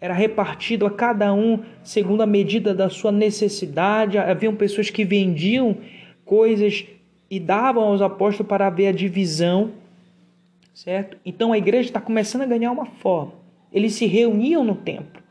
Era 0.00 0.14
repartido 0.14 0.86
a 0.86 0.90
cada 0.90 1.32
um 1.34 1.60
segundo 1.82 2.22
a 2.22 2.26
medida 2.26 2.74
da 2.74 2.88
sua 2.88 3.12
necessidade. 3.12 4.16
Haviam 4.16 4.54
pessoas 4.54 4.88
que 4.88 5.04
vendiam 5.04 5.76
coisas 6.24 6.86
e 7.30 7.38
davam 7.38 7.84
aos 7.84 8.00
apóstolos 8.00 8.48
para 8.48 8.70
ver 8.70 8.88
a 8.88 8.92
divisão, 8.92 9.72
certo? 10.74 11.16
Então 11.24 11.52
a 11.52 11.58
igreja 11.58 11.88
está 11.88 12.00
começando 12.00 12.42
a 12.42 12.46
ganhar 12.46 12.72
uma 12.72 12.86
forma. 12.86 13.34
Eles 13.72 13.92
se 13.94 14.06
reuniam 14.06 14.64
no 14.64 14.74
templo. 14.74 15.22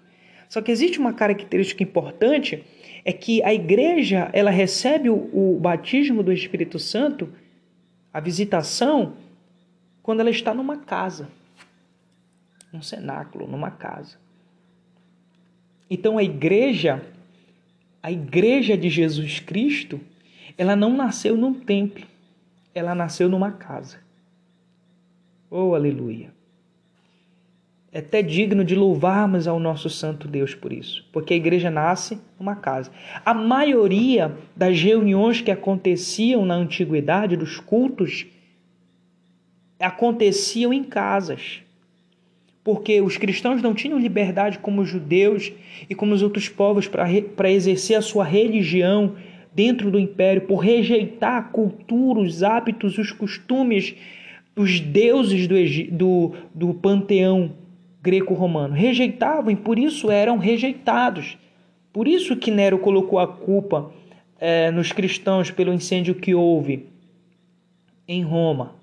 Só 0.47 0.61
que 0.61 0.71
existe 0.71 0.99
uma 0.99 1.13
característica 1.13 1.83
importante 1.83 2.63
é 3.03 3.13
que 3.13 3.43
a 3.43 3.53
igreja 3.53 4.29
ela 4.33 4.51
recebe 4.51 5.09
o, 5.09 5.55
o 5.55 5.59
batismo 5.59 6.21
do 6.21 6.31
Espírito 6.31 6.79
Santo, 6.79 7.29
a 8.13 8.19
visitação, 8.19 9.13
quando 10.01 10.21
ela 10.21 10.29
está 10.29 10.53
numa 10.53 10.77
casa, 10.77 11.29
num 12.71 12.81
cenáculo, 12.81 13.47
numa 13.47 13.71
casa. 13.71 14.17
Então 15.89 16.17
a 16.17 16.23
igreja, 16.23 17.03
a 18.01 18.11
igreja 18.11 18.77
de 18.77 18.89
Jesus 18.89 19.39
Cristo, 19.39 19.99
ela 20.57 20.75
não 20.75 20.95
nasceu 20.95 21.35
num 21.35 21.53
templo, 21.53 22.05
ela 22.73 22.93
nasceu 22.93 23.29
numa 23.29 23.51
casa. 23.51 23.99
Oh, 25.49 25.73
aleluia! 25.73 26.38
É 27.91 27.99
até 27.99 28.21
digno 28.21 28.63
de 28.63 28.75
louvarmos 28.75 29.47
ao 29.47 29.59
nosso 29.59 29.89
Santo 29.89 30.27
Deus 30.27 30.53
por 30.53 30.71
isso, 30.71 31.03
porque 31.11 31.33
a 31.33 31.37
igreja 31.37 31.71
nasce 31.71 32.19
numa 32.39 32.55
casa. 32.55 32.91
A 33.25 33.33
maioria 33.33 34.35
das 34.55 34.79
reuniões 34.79 35.41
que 35.41 35.49
aconteciam 35.49 36.45
na 36.45 36.53
antiguidade, 36.53 37.35
dos 37.35 37.59
cultos, 37.59 38.27
aconteciam 39.79 40.71
em 40.71 40.83
casas 40.83 41.63
porque 42.63 43.01
os 43.01 43.17
cristãos 43.17 43.63
não 43.63 43.73
tinham 43.73 43.97
liberdade 43.97 44.59
como 44.59 44.81
os 44.81 44.89
judeus 44.89 45.51
e 45.89 45.95
como 45.95 46.13
os 46.13 46.21
outros 46.21 46.47
povos 46.49 46.87
para 46.87 47.51
exercer 47.51 47.97
a 47.97 48.01
sua 48.01 48.23
religião 48.23 49.15
dentro 49.53 49.89
do 49.89 49.99
império, 49.99 50.43
por 50.43 50.57
rejeitar 50.57 51.37
a 51.37 51.41
cultura, 51.41 52.19
os 52.19 52.43
hábitos, 52.43 52.99
os 52.99 53.11
costumes, 53.11 53.95
os 54.55 54.79
deuses 54.79 55.47
do, 55.47 55.55
do, 55.91 56.33
do 56.53 56.73
panteão 56.75 57.53
greco-romano. 58.01 58.73
Rejeitavam 58.73 59.51
e 59.51 59.55
por 59.55 59.77
isso 59.77 60.09
eram 60.11 60.37
rejeitados. 60.37 61.37
Por 61.91 62.07
isso 62.07 62.35
que 62.35 62.51
Nero 62.51 62.79
colocou 62.79 63.19
a 63.19 63.27
culpa 63.27 63.91
é, 64.39 64.71
nos 64.71 64.91
cristãos 64.91 65.51
pelo 65.51 65.73
incêndio 65.73 66.15
que 66.15 66.33
houve 66.33 66.87
em 68.07 68.23
Roma. 68.23 68.75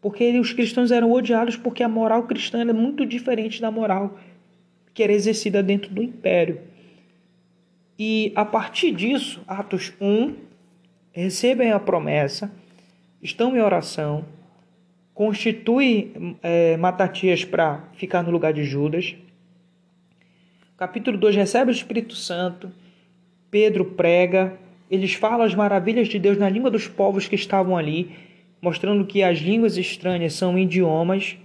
Porque 0.00 0.38
os 0.38 0.52
cristãos 0.52 0.90
eram 0.90 1.10
odiados 1.12 1.56
porque 1.56 1.82
a 1.82 1.88
moral 1.88 2.24
cristã 2.24 2.60
era 2.60 2.72
muito 2.72 3.06
diferente 3.06 3.60
da 3.60 3.70
moral 3.70 4.18
que 4.94 5.02
era 5.02 5.12
exercida 5.12 5.62
dentro 5.62 5.92
do 5.92 6.02
império. 6.02 6.60
E 7.98 8.32
a 8.34 8.44
partir 8.44 8.92
disso, 8.92 9.42
Atos 9.46 9.92
1, 10.00 10.34
recebem 11.12 11.72
a 11.72 11.80
promessa, 11.80 12.50
estão 13.20 13.56
em 13.56 13.60
oração, 13.60 14.24
constitui 15.14 16.36
é, 16.42 16.76
Matatias 16.76 17.44
para 17.44 17.84
ficar 17.94 18.22
no 18.22 18.32
lugar 18.32 18.52
de 18.52 18.64
Judas. 18.64 19.14
Capítulo 20.76 21.16
2 21.16 21.36
recebe 21.36 21.70
o 21.70 21.72
Espírito 21.72 22.16
Santo, 22.16 22.70
Pedro 23.48 23.84
prega, 23.84 24.58
eles 24.90 25.14
falam 25.14 25.46
as 25.46 25.54
maravilhas 25.54 26.08
de 26.08 26.18
Deus 26.18 26.36
na 26.36 26.48
língua 26.48 26.70
dos 26.70 26.88
povos 26.88 27.28
que 27.28 27.36
estavam 27.36 27.76
ali 27.76 28.10
mostrando 28.60 29.04
que 29.04 29.22
as 29.22 29.38
línguas 29.38 29.76
estranhas 29.76 30.32
são 30.32 30.58
idiomas, 30.58 31.36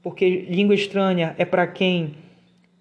porque 0.00 0.46
língua 0.48 0.76
estranha 0.76 1.34
é 1.36 1.44
para 1.44 1.66
quem 1.66 2.14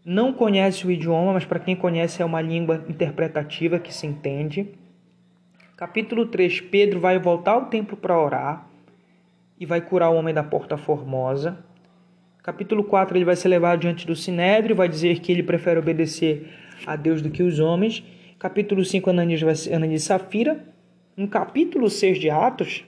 não 0.06 0.32
conhece 0.32 0.86
o 0.86 0.92
idioma, 0.92 1.34
mas 1.34 1.46
para 1.46 1.60
quem 1.60 1.76
conhece 1.76 2.22
é 2.22 2.26
uma 2.26 2.42
língua 2.42 2.86
interpretativa 2.88 3.80
que 3.80 3.92
se 3.92 4.06
entende. 4.06 4.68
Capítulo 5.76 6.28
3, 6.28 6.62
Pedro 6.62 7.00
vai 7.00 7.18
voltar 7.18 7.54
ao 7.54 7.66
templo 7.66 7.98
para 7.98 8.22
orar 8.22 8.75
e 9.60 9.66
vai 9.66 9.82
curar 9.82 10.10
o 10.10 10.16
homem 10.16 10.34
da 10.34 10.44
porta 10.44 10.78
formosa. 10.78 11.58
Capítulo 12.44 12.84
4, 12.84 13.18
ele 13.18 13.26
vai 13.26 13.36
ser 13.36 13.48
levado 13.48 13.80
diante 13.80 14.06
do 14.06 14.16
Sinédrio, 14.16 14.76
vai 14.76 14.88
dizer 14.88 15.20
que 15.20 15.32
ele 15.32 15.42
prefere 15.42 15.80
obedecer 15.80 16.48
a 16.86 16.96
Deus 16.96 17.22
do 17.22 17.30
que 17.30 17.42
os 17.42 17.60
homens. 17.60 18.04
Capítulo 18.38 18.84
5, 18.84 19.10
Ananias, 19.10 19.42
vai 19.42 19.56
ser, 19.56 19.74
Ananias 19.74 20.04
e 20.04 20.06
Safira. 20.06 20.64
No 21.18 21.28
capítulo 21.28 21.90
6 21.90 22.20
de 22.20 22.30
Atos, 22.30 22.84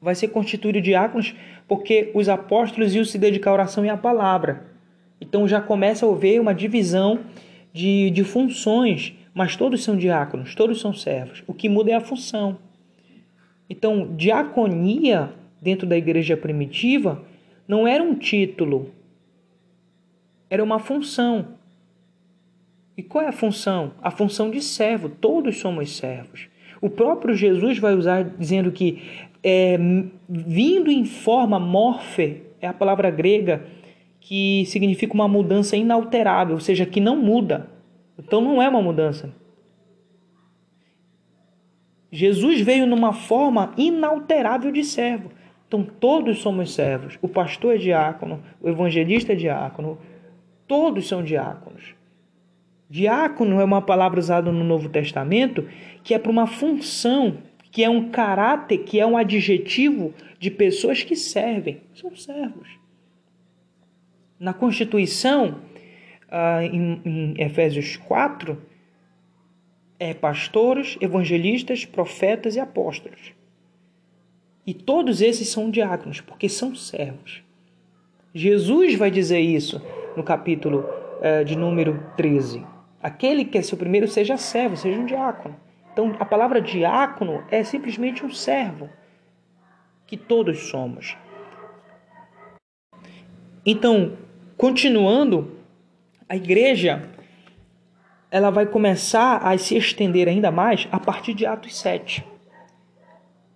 vai 0.00 0.14
ser 0.14 0.28
constituído 0.28 0.80
diáconos 0.80 1.34
porque 1.68 2.10
os 2.14 2.28
apóstolos 2.28 2.94
iam 2.94 3.04
se 3.04 3.18
dedicar 3.18 3.50
à 3.50 3.54
oração 3.54 3.84
e 3.84 3.88
à 3.88 3.96
palavra. 3.96 4.66
Então 5.20 5.46
já 5.46 5.60
começa 5.60 6.06
a 6.06 6.10
haver 6.10 6.40
uma 6.40 6.54
divisão 6.54 7.20
de, 7.72 8.10
de 8.10 8.24
funções, 8.24 9.14
mas 9.32 9.56
todos 9.56 9.82
são 9.82 9.96
diáconos, 9.96 10.54
todos 10.54 10.80
são 10.80 10.92
servos. 10.92 11.42
O 11.46 11.54
que 11.54 11.68
muda 11.68 11.90
é 11.90 11.94
a 11.94 12.00
função. 12.00 12.58
Então, 13.72 14.14
diaconia 14.14 15.32
dentro 15.58 15.86
da 15.86 15.96
igreja 15.96 16.36
primitiva 16.36 17.24
não 17.66 17.88
era 17.88 18.04
um 18.04 18.14
título, 18.14 18.90
era 20.50 20.62
uma 20.62 20.78
função. 20.78 21.54
E 22.94 23.02
qual 23.02 23.24
é 23.24 23.28
a 23.28 23.32
função? 23.32 23.92
A 24.02 24.10
função 24.10 24.50
de 24.50 24.60
servo. 24.60 25.08
Todos 25.08 25.56
somos 25.56 25.96
servos. 25.96 26.48
O 26.82 26.90
próprio 26.90 27.34
Jesus 27.34 27.78
vai 27.78 27.94
usar 27.94 28.24
dizendo 28.38 28.70
que 28.70 29.02
é, 29.42 29.78
vindo 30.28 30.90
em 30.90 31.06
forma 31.06 31.58
morfe, 31.58 32.42
é 32.60 32.68
a 32.68 32.74
palavra 32.74 33.10
grega 33.10 33.64
que 34.20 34.66
significa 34.66 35.14
uma 35.14 35.26
mudança 35.26 35.78
inalterável, 35.78 36.56
ou 36.56 36.60
seja, 36.60 36.84
que 36.84 37.00
não 37.00 37.16
muda. 37.16 37.70
Então 38.18 38.42
não 38.42 38.60
é 38.60 38.68
uma 38.68 38.82
mudança. 38.82 39.34
Jesus 42.12 42.60
veio 42.60 42.86
numa 42.86 43.14
forma 43.14 43.72
inalterável 43.78 44.70
de 44.70 44.84
servo. 44.84 45.30
Então 45.66 45.82
todos 45.82 46.40
somos 46.40 46.74
servos. 46.74 47.18
O 47.22 47.26
pastor 47.26 47.76
é 47.76 47.78
diácono, 47.78 48.42
o 48.60 48.68
evangelista 48.68 49.32
é 49.32 49.36
diácono, 49.36 49.98
todos 50.68 51.08
são 51.08 51.22
diáconos. 51.22 51.94
Diácono 52.90 53.58
é 53.58 53.64
uma 53.64 53.80
palavra 53.80 54.20
usada 54.20 54.52
no 54.52 54.62
Novo 54.62 54.90
Testamento 54.90 55.66
que 56.04 56.12
é 56.12 56.18
para 56.18 56.30
uma 56.30 56.46
função, 56.46 57.38
que 57.70 57.82
é 57.82 57.88
um 57.88 58.10
caráter, 58.10 58.84
que 58.84 59.00
é 59.00 59.06
um 59.06 59.16
adjetivo 59.16 60.12
de 60.38 60.50
pessoas 60.50 61.02
que 61.02 61.16
servem. 61.16 61.80
São 61.94 62.14
servos. 62.14 62.68
Na 64.38 64.52
Constituição, 64.52 65.60
ah, 66.30 66.62
em 66.62 67.34
Efésios 67.38 67.96
4, 67.96 68.60
é 70.02 70.12
pastores, 70.12 70.98
evangelistas, 71.00 71.84
profetas 71.84 72.56
e 72.56 72.60
apóstolos. 72.60 73.32
E 74.66 74.74
todos 74.74 75.22
esses 75.22 75.48
são 75.48 75.70
diáconos, 75.70 76.20
porque 76.20 76.48
são 76.48 76.74
servos. 76.74 77.44
Jesus 78.34 78.96
vai 78.96 79.12
dizer 79.12 79.38
isso 79.38 79.80
no 80.16 80.24
capítulo 80.24 80.84
eh, 81.22 81.44
de 81.44 81.56
número 81.56 82.04
13. 82.16 82.66
Aquele 83.00 83.44
que 83.44 83.56
é 83.56 83.62
seu 83.62 83.78
primeiro 83.78 84.08
seja 84.08 84.36
servo, 84.36 84.76
seja 84.76 84.98
um 84.98 85.06
diácono. 85.06 85.54
Então, 85.92 86.16
a 86.18 86.24
palavra 86.24 86.60
diácono 86.60 87.44
é 87.48 87.62
simplesmente 87.62 88.26
um 88.26 88.30
servo, 88.30 88.90
que 90.04 90.16
todos 90.16 90.68
somos. 90.68 91.16
Então, 93.64 94.16
continuando, 94.56 95.58
a 96.28 96.34
igreja 96.34 97.08
ela 98.32 98.48
vai 98.48 98.64
começar 98.64 99.36
a 99.36 99.56
se 99.58 99.76
estender 99.76 100.26
ainda 100.26 100.50
mais 100.50 100.88
a 100.90 100.98
partir 100.98 101.34
de 101.34 101.44
Atos 101.44 101.76
7, 101.76 102.24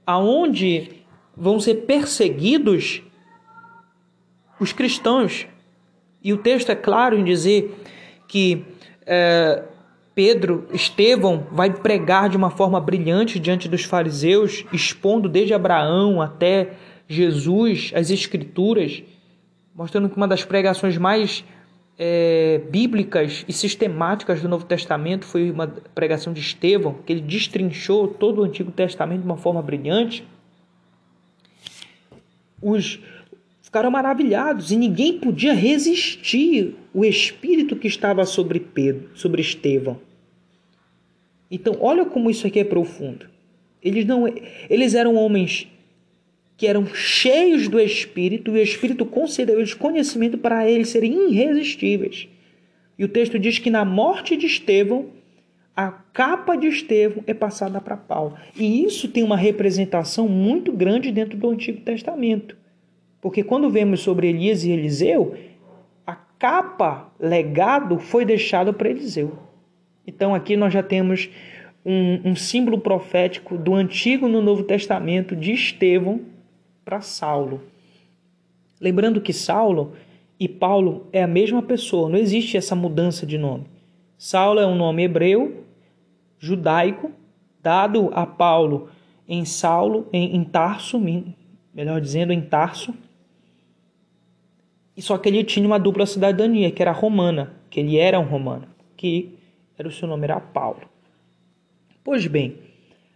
aonde 0.07 1.03
vão 1.35 1.59
ser 1.59 1.87
perseguidos 1.87 3.03
os 4.61 4.75
cristãos. 4.75 5.47
E 6.23 6.31
o 6.31 6.37
texto 6.37 6.71
é 6.71 6.75
claro 6.75 7.19
em 7.19 7.25
dizer 7.25 7.75
que 8.29 8.67
é, 9.07 9.63
Pedro, 10.15 10.69
Estevão, 10.71 11.47
vai 11.51 11.73
pregar 11.73 12.29
de 12.29 12.37
uma 12.37 12.51
forma 12.51 12.79
brilhante 12.79 13.41
diante 13.41 13.71
dos 13.71 13.83
fariseus, 13.83 14.67
expondo 14.75 15.27
desde 15.27 15.55
Abraão 15.55 16.21
até 16.21 16.75
Jesus 17.09 17.93
as 17.95 18.11
Escrituras, 18.11 19.03
mostrando 19.75 20.11
que 20.11 20.19
uma 20.19 20.29
das 20.29 20.45
pregações 20.45 20.99
mais 20.99 21.43
é, 21.99 22.61
bíblicas 22.71 23.45
e 23.49 23.53
sistemáticas 23.53 24.43
do 24.43 24.49
Novo 24.49 24.65
Testamento 24.67 25.25
foi 25.25 25.51
uma 25.51 25.67
pregação 25.67 26.33
de 26.33 26.41
Estevão, 26.41 26.95
que 27.05 27.13
ele 27.13 27.23
destrinchou 27.23 28.09
todo 28.09 28.41
o 28.41 28.45
Antigo 28.45 28.71
Testamento 28.71 29.21
de 29.21 29.27
uma 29.27 29.37
forma 29.37 29.63
brilhante. 29.63 30.25
Os 32.61 33.01
ficaram 33.63 33.91
maravilhados 33.91 34.71
e 34.71 34.77
ninguém 34.77 35.19
podia 35.19 35.53
resistir 35.53 36.77
o 36.93 37.05
espírito 37.05 37.77
que 37.77 37.89
estava 37.89 38.25
sobre 38.25 38.61
Pedro, 38.61 39.11
sobre 39.15 39.41
Estevão. 39.41 39.99
Então, 41.51 41.77
olha 41.81 42.05
como 42.05 42.31
isso 42.31 42.47
aqui 42.47 42.61
é 42.61 42.65
profundo. 42.65 43.27
Eles 43.83 44.05
não 44.05 44.27
eles 44.69 44.95
eram 44.95 45.15
homens 45.15 45.69
que 46.57 46.67
eram 46.67 46.87
cheios 46.87 47.69
do 47.69 47.79
Espírito, 47.79 48.51
e 48.57 48.61
o 48.61 48.63
Espírito 48.63 49.05
concedeu-lhes 49.05 49.75
conhecimento 49.75 50.39
para 50.39 50.69
eles 50.69 50.89
serem 50.89 51.31
irresistíveis. 51.31 52.29
E 52.99 53.05
o 53.05 53.09
texto 53.09 53.39
diz 53.39 53.59
que 53.59 53.69
na 53.69 53.85
morte 53.85 54.37
de 54.37 54.47
Estevão, 54.47 55.07
a 55.77 55.91
capa 55.91 56.57
de 56.57 56.67
Estevão 56.67 57.23
é 57.27 57.35
passada 57.35 57.79
para 57.79 57.97
Paulo. 57.97 58.37
E 58.57 58.83
isso 58.83 59.09
tem 59.09 59.23
uma 59.23 59.37
representação 59.37 60.27
muito 60.27 60.73
grande 60.73 61.13
dentro 61.13 61.37
do 61.37 61.51
Antigo 61.51 61.83
Testamento. 61.83 62.57
Porque 63.21 63.43
quando 63.43 63.69
vemos 63.69 64.01
sobre 64.01 64.29
Elias 64.29 64.65
e 64.65 64.71
Eliseu, 64.71 65.35
a 66.07 66.15
capa, 66.15 67.13
legado, 67.21 67.99
foi 67.99 68.25
deixado 68.25 68.73
para 68.73 68.89
Eliseu. 68.89 69.39
Então 70.07 70.35
aqui 70.35 70.57
nós 70.57 70.73
já 70.73 70.83
temos 70.83 71.29
um, 71.85 72.31
um 72.31 72.37
símbolo 72.37 72.79
profético 72.79 73.59
do 73.59 73.75
Antigo 73.75 74.27
no 74.27 74.41
Novo 74.41 74.63
Testamento 74.63 75.37
de 75.37 75.53
Estevão 75.53 76.21
para 76.87 77.01
Saulo. 77.01 77.63
Lembrando 78.81 79.21
que 79.21 79.33
Saulo 79.33 79.95
e 80.39 80.49
Paulo 80.49 81.09
é 81.13 81.21
a 81.21 81.27
mesma 81.27 81.61
pessoa, 81.61 82.09
não 82.09 82.17
existe 82.17 82.57
essa 82.57 82.77
mudança 82.77 83.27
de 83.27 83.37
nome. 83.37 83.65
Saulo 84.17 84.61
é 84.61 84.67
um 84.67 84.77
nome 84.77 85.03
hebreu, 85.03 85.65
judaico, 86.39 87.11
dado 87.61 88.09
a 88.15 88.25
Paulo 88.25 88.89
em 89.27 89.45
Saulo, 89.45 90.09
em, 90.13 90.37
em 90.37 90.45
Tarso, 90.45 91.03
melhor 91.75 92.01
dizendo, 92.01 92.33
em 92.33 92.41
Tarso. 92.41 92.95
E 94.97 95.03
só 95.03 95.19
que 95.19 95.29
ele 95.29 95.43
tinha 95.43 95.67
uma 95.67 95.81
dupla 95.81 96.07
cidadania, 96.07 96.71
que 96.71 96.81
era 96.81 96.93
romana, 96.93 97.53
que 97.69 97.81
ele 97.81 97.99
era 97.99 98.21
um 98.21 98.25
romano, 98.25 98.69
que 98.97 99.37
era 99.77 99.89
o 99.89 99.93
seu 99.93 100.07
nome 100.07 100.23
era 100.23 100.39
Paulo. 100.39 100.89
Pois 102.05 102.29
bem, 102.29 102.59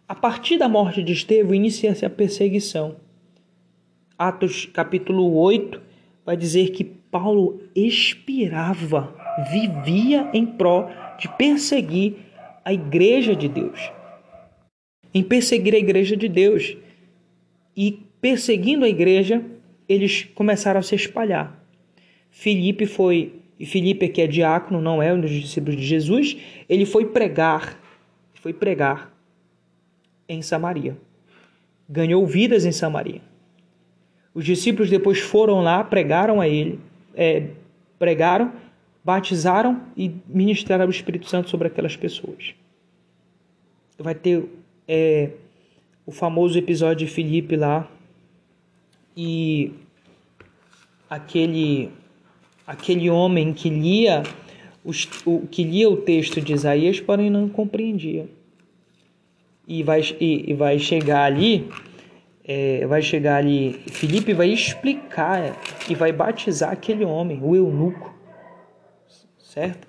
a 0.08 0.14
partir 0.16 0.58
da 0.58 0.68
morte 0.68 1.04
de 1.04 1.12
Estevão 1.12 1.54
inicia-se 1.54 2.04
a 2.04 2.10
perseguição. 2.10 2.96
Atos 4.20 4.66
capítulo 4.66 5.34
8 5.34 5.80
vai 6.26 6.36
dizer 6.36 6.72
que 6.72 6.84
Paulo 6.84 7.62
expirava, 7.74 9.16
vivia 9.50 10.28
em 10.34 10.44
pró 10.44 10.90
de 11.18 11.26
perseguir 11.38 12.16
a 12.62 12.70
igreja 12.70 13.34
de 13.34 13.48
Deus. 13.48 13.90
Em 15.14 15.22
perseguir 15.22 15.74
a 15.74 15.78
igreja 15.78 16.18
de 16.18 16.28
Deus. 16.28 16.76
E 17.74 17.92
perseguindo 18.20 18.84
a 18.84 18.90
igreja, 18.90 19.42
eles 19.88 20.24
começaram 20.34 20.80
a 20.80 20.82
se 20.82 20.94
espalhar. 20.94 21.58
Filipe 22.28 22.84
foi, 22.84 23.40
e 23.58 23.64
Filipe 23.64 24.06
que 24.06 24.20
é 24.20 24.26
diácono, 24.26 24.82
não 24.82 25.02
é 25.02 25.14
um 25.14 25.20
dos 25.22 25.30
discípulos 25.30 25.76
de 25.76 25.86
Jesus, 25.86 26.36
ele 26.68 26.84
foi 26.84 27.06
pregar, 27.06 27.80
foi 28.34 28.52
pregar 28.52 29.10
em 30.28 30.42
Samaria. 30.42 30.94
Ganhou 31.88 32.26
vidas 32.26 32.66
em 32.66 32.72
Samaria. 32.72 33.29
Os 34.40 34.46
discípulos 34.46 34.88
depois 34.88 35.18
foram 35.18 35.60
lá, 35.60 35.84
pregaram 35.84 36.40
a 36.40 36.48
ele, 36.48 36.80
é, 37.14 37.48
pregaram, 37.98 38.50
batizaram 39.04 39.82
e 39.94 40.10
ministraram 40.26 40.86
o 40.86 40.90
Espírito 40.90 41.28
Santo 41.28 41.50
sobre 41.50 41.66
aquelas 41.66 41.94
pessoas. 41.94 42.54
Vai 43.98 44.14
ter 44.14 44.42
é, 44.88 45.32
o 46.06 46.10
famoso 46.10 46.58
episódio 46.58 47.06
de 47.06 47.12
Filipe 47.12 47.54
lá 47.54 47.86
e 49.14 49.74
aquele 51.10 51.90
aquele 52.66 53.10
homem 53.10 53.52
que 53.52 53.68
lia 53.68 54.22
os, 54.82 55.06
o 55.26 55.46
que 55.48 55.64
lia 55.64 55.90
o 55.90 55.98
texto 55.98 56.40
de 56.40 56.54
Isaías, 56.54 56.98
porém 56.98 57.28
não 57.28 57.46
compreendia. 57.46 58.26
E 59.68 59.82
vai, 59.82 60.00
e, 60.18 60.50
e 60.50 60.54
vai 60.54 60.78
chegar 60.78 61.24
ali 61.24 61.68
é, 62.44 62.86
vai 62.86 63.02
chegar 63.02 63.36
ali, 63.36 63.82
Felipe 63.90 64.32
vai 64.32 64.48
explicar 64.48 65.56
e 65.88 65.94
vai 65.94 66.12
batizar 66.12 66.72
aquele 66.72 67.04
homem, 67.04 67.40
o 67.42 67.54
eunuco, 67.54 68.14
certo? 69.38 69.88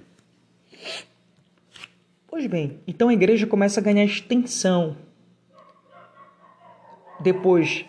Pois 2.28 2.48
bem, 2.48 2.80
então 2.88 3.10
a 3.10 3.14
igreja 3.14 3.46
começa 3.46 3.80
a 3.80 3.84
ganhar 3.84 4.04
extensão. 4.04 4.96
Depois 7.20 7.86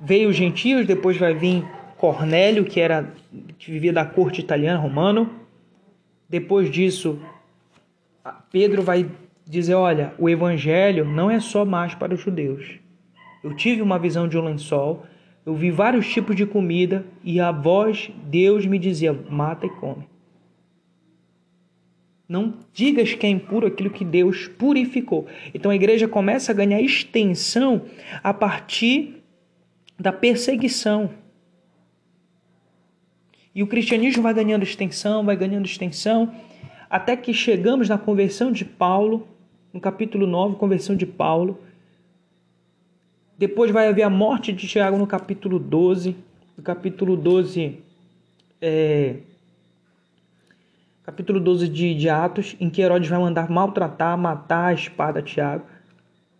veio 0.00 0.30
os 0.30 0.36
gentios, 0.36 0.86
depois 0.86 1.16
vai 1.16 1.34
vir 1.34 1.64
Cornélio, 1.98 2.64
que 2.64 2.80
era 2.80 3.12
que 3.58 3.70
vivia 3.70 3.92
da 3.92 4.06
corte 4.06 4.40
italiana, 4.40 4.78
romano. 4.78 5.30
Depois 6.26 6.70
disso, 6.70 7.20
Pedro 8.50 8.82
vai 8.82 9.06
dizer: 9.46 9.74
olha, 9.74 10.14
o 10.18 10.28
evangelho 10.28 11.04
não 11.04 11.30
é 11.30 11.38
só 11.38 11.64
mais 11.64 11.94
para 11.94 12.14
os 12.14 12.20
judeus. 12.20 12.79
Eu 13.42 13.54
tive 13.54 13.80
uma 13.80 13.98
visão 13.98 14.28
de 14.28 14.36
um 14.36 14.44
lençol, 14.44 15.06
eu 15.44 15.54
vi 15.54 15.70
vários 15.70 16.06
tipos 16.08 16.36
de 16.36 16.44
comida 16.44 17.04
e 17.24 17.40
a 17.40 17.50
voz, 17.50 18.10
Deus 18.24 18.66
me 18.66 18.78
dizia: 18.78 19.12
mata 19.28 19.66
e 19.66 19.70
come. 19.70 20.08
Não 22.28 22.54
digas 22.72 23.14
que 23.14 23.26
é 23.26 23.28
impuro 23.28 23.66
aquilo 23.66 23.90
que 23.90 24.04
Deus 24.04 24.46
purificou. 24.46 25.26
Então 25.52 25.70
a 25.70 25.74
igreja 25.74 26.06
começa 26.06 26.52
a 26.52 26.54
ganhar 26.54 26.80
extensão 26.80 27.82
a 28.22 28.32
partir 28.32 29.24
da 29.98 30.12
perseguição. 30.12 31.10
E 33.52 33.62
o 33.62 33.66
cristianismo 33.66 34.22
vai 34.22 34.32
ganhando 34.32 34.62
extensão, 34.62 35.24
vai 35.24 35.36
ganhando 35.36 35.66
extensão, 35.66 36.32
até 36.88 37.16
que 37.16 37.34
chegamos 37.34 37.88
na 37.88 37.98
conversão 37.98 38.52
de 38.52 38.64
Paulo, 38.64 39.26
no 39.72 39.80
capítulo 39.80 40.26
9, 40.26 40.54
conversão 40.56 40.94
de 40.94 41.06
Paulo. 41.06 41.58
Depois 43.40 43.70
vai 43.70 43.88
haver 43.88 44.02
a 44.02 44.10
morte 44.10 44.52
de 44.52 44.68
Tiago 44.68 44.98
no 44.98 45.06
capítulo 45.06 45.58
12. 45.58 46.14
No 46.58 46.62
capítulo 46.62 47.16
12, 47.16 47.78
é, 48.60 49.16
capítulo 51.02 51.40
12 51.40 51.66
de, 51.66 51.94
de 51.94 52.10
Atos, 52.10 52.54
em 52.60 52.68
que 52.68 52.82
Herodes 52.82 53.08
vai 53.08 53.18
mandar 53.18 53.48
maltratar, 53.48 54.18
matar 54.18 54.66
a 54.66 54.74
espada 54.74 55.22
Tiago. 55.22 55.64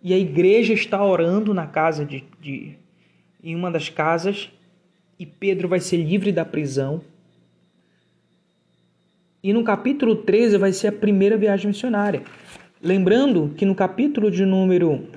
E 0.03 0.13
a 0.13 0.19
igreja 0.19 0.75
está 0.75 1.03
orando 1.03 1.55
na 1.55 1.67
casa 1.67 2.05
de, 2.05 2.23
de 2.39 2.75
em 3.43 3.57
uma 3.57 3.71
das 3.71 3.89
casas 3.89 4.51
e 5.19 5.25
Pedro 5.25 5.69
vai 5.69 5.81
ser 5.81 5.97
livre 5.97 6.31
da 6.31 6.45
prisão. 6.45 7.01
E 9.43 9.55
no 9.55 9.65
capítulo 9.65 10.17
13 10.17 10.59
vai 10.59 10.75
ser 10.75 10.89
a 10.89 10.93
primeira 10.93 11.39
viagem 11.39 11.69
missionária. 11.69 12.23
Lembrando 12.83 13.55
que 13.57 13.65
no 13.65 13.75
capítulo 13.75 14.31
de 14.31 14.45
número 14.45 15.09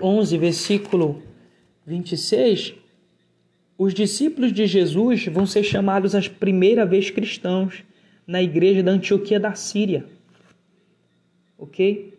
11, 0.00 0.38
versículo 0.38 1.22
26, 1.86 2.74
os 3.76 3.92
discípulos 3.92 4.52
de 4.52 4.66
Jesus 4.66 5.26
vão 5.26 5.46
ser 5.46 5.62
chamados 5.62 6.14
as 6.14 6.28
primeira 6.28 6.86
vez 6.86 7.10
cristãos 7.10 7.84
na 8.26 8.42
igreja 8.42 8.82
da 8.82 8.92
Antioquia 8.92 9.38
da 9.38 9.54
Síria. 9.54 10.06
Ok? 11.58 12.18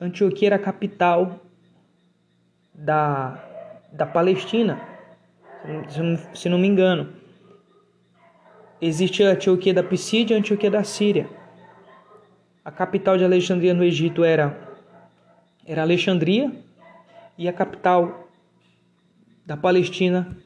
Antioquia 0.00 0.48
era 0.48 0.56
a 0.56 0.60
capital 0.60 1.44
da, 2.74 3.44
da 3.92 4.06
Palestina 4.06 4.88
se 5.88 6.00
não, 6.00 6.34
se 6.34 6.48
não 6.48 6.58
me 6.58 6.68
engano. 6.68 7.12
Existe 8.80 9.24
a 9.24 9.30
Antioquia 9.30 9.74
da 9.74 9.82
Pisídia 9.82 10.34
e 10.34 10.36
a 10.36 10.38
Antioquia 10.40 10.70
da 10.70 10.84
Síria. 10.84 11.28
A 12.64 12.70
capital 12.70 13.16
de 13.16 13.24
Alexandria 13.24 13.74
no 13.74 13.82
Egito 13.82 14.22
era, 14.22 14.56
era 15.66 15.82
Alexandria 15.82 16.52
e 17.38 17.48
a 17.48 17.52
capital 17.52 18.28
da 19.46 19.56
Palestina, 19.56 20.36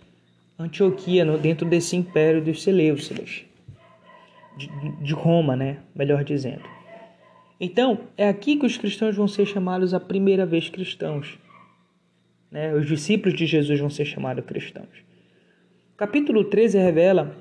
Antioquia, 0.58 1.24
no, 1.24 1.38
dentro 1.38 1.66
desse 1.66 1.96
império 1.96 2.44
dos 2.44 2.62
Seleucidas, 2.62 3.44
de, 4.56 4.68
de 5.02 5.14
Roma, 5.14 5.56
né? 5.56 5.78
melhor 5.94 6.22
dizendo. 6.22 6.62
Então, 7.58 8.00
é 8.16 8.28
aqui 8.28 8.56
que 8.56 8.66
os 8.66 8.76
cristãos 8.76 9.16
vão 9.16 9.26
ser 9.26 9.46
chamados 9.46 9.94
a 9.94 10.00
primeira 10.00 10.44
vez 10.44 10.68
cristãos. 10.68 11.38
Né? 12.50 12.74
Os 12.74 12.86
discípulos 12.86 13.36
de 13.36 13.46
Jesus 13.46 13.80
vão 13.80 13.88
ser 13.88 14.04
chamados 14.04 14.44
cristãos. 14.44 15.02
Capítulo 15.96 16.44
13 16.44 16.78
revela 16.78 17.34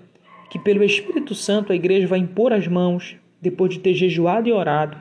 que, 0.49 0.59
pelo 0.59 0.83
Espírito 0.83 1.35
Santo, 1.35 1.73
a 1.73 1.75
igreja 1.75 2.07
vai 2.07 2.19
impor 2.19 2.53
as 2.53 2.67
mãos, 2.67 3.17
depois 3.41 3.73
de 3.73 3.79
ter 3.79 3.93
jejuado 3.93 4.47
e 4.47 4.51
orado, 4.51 4.97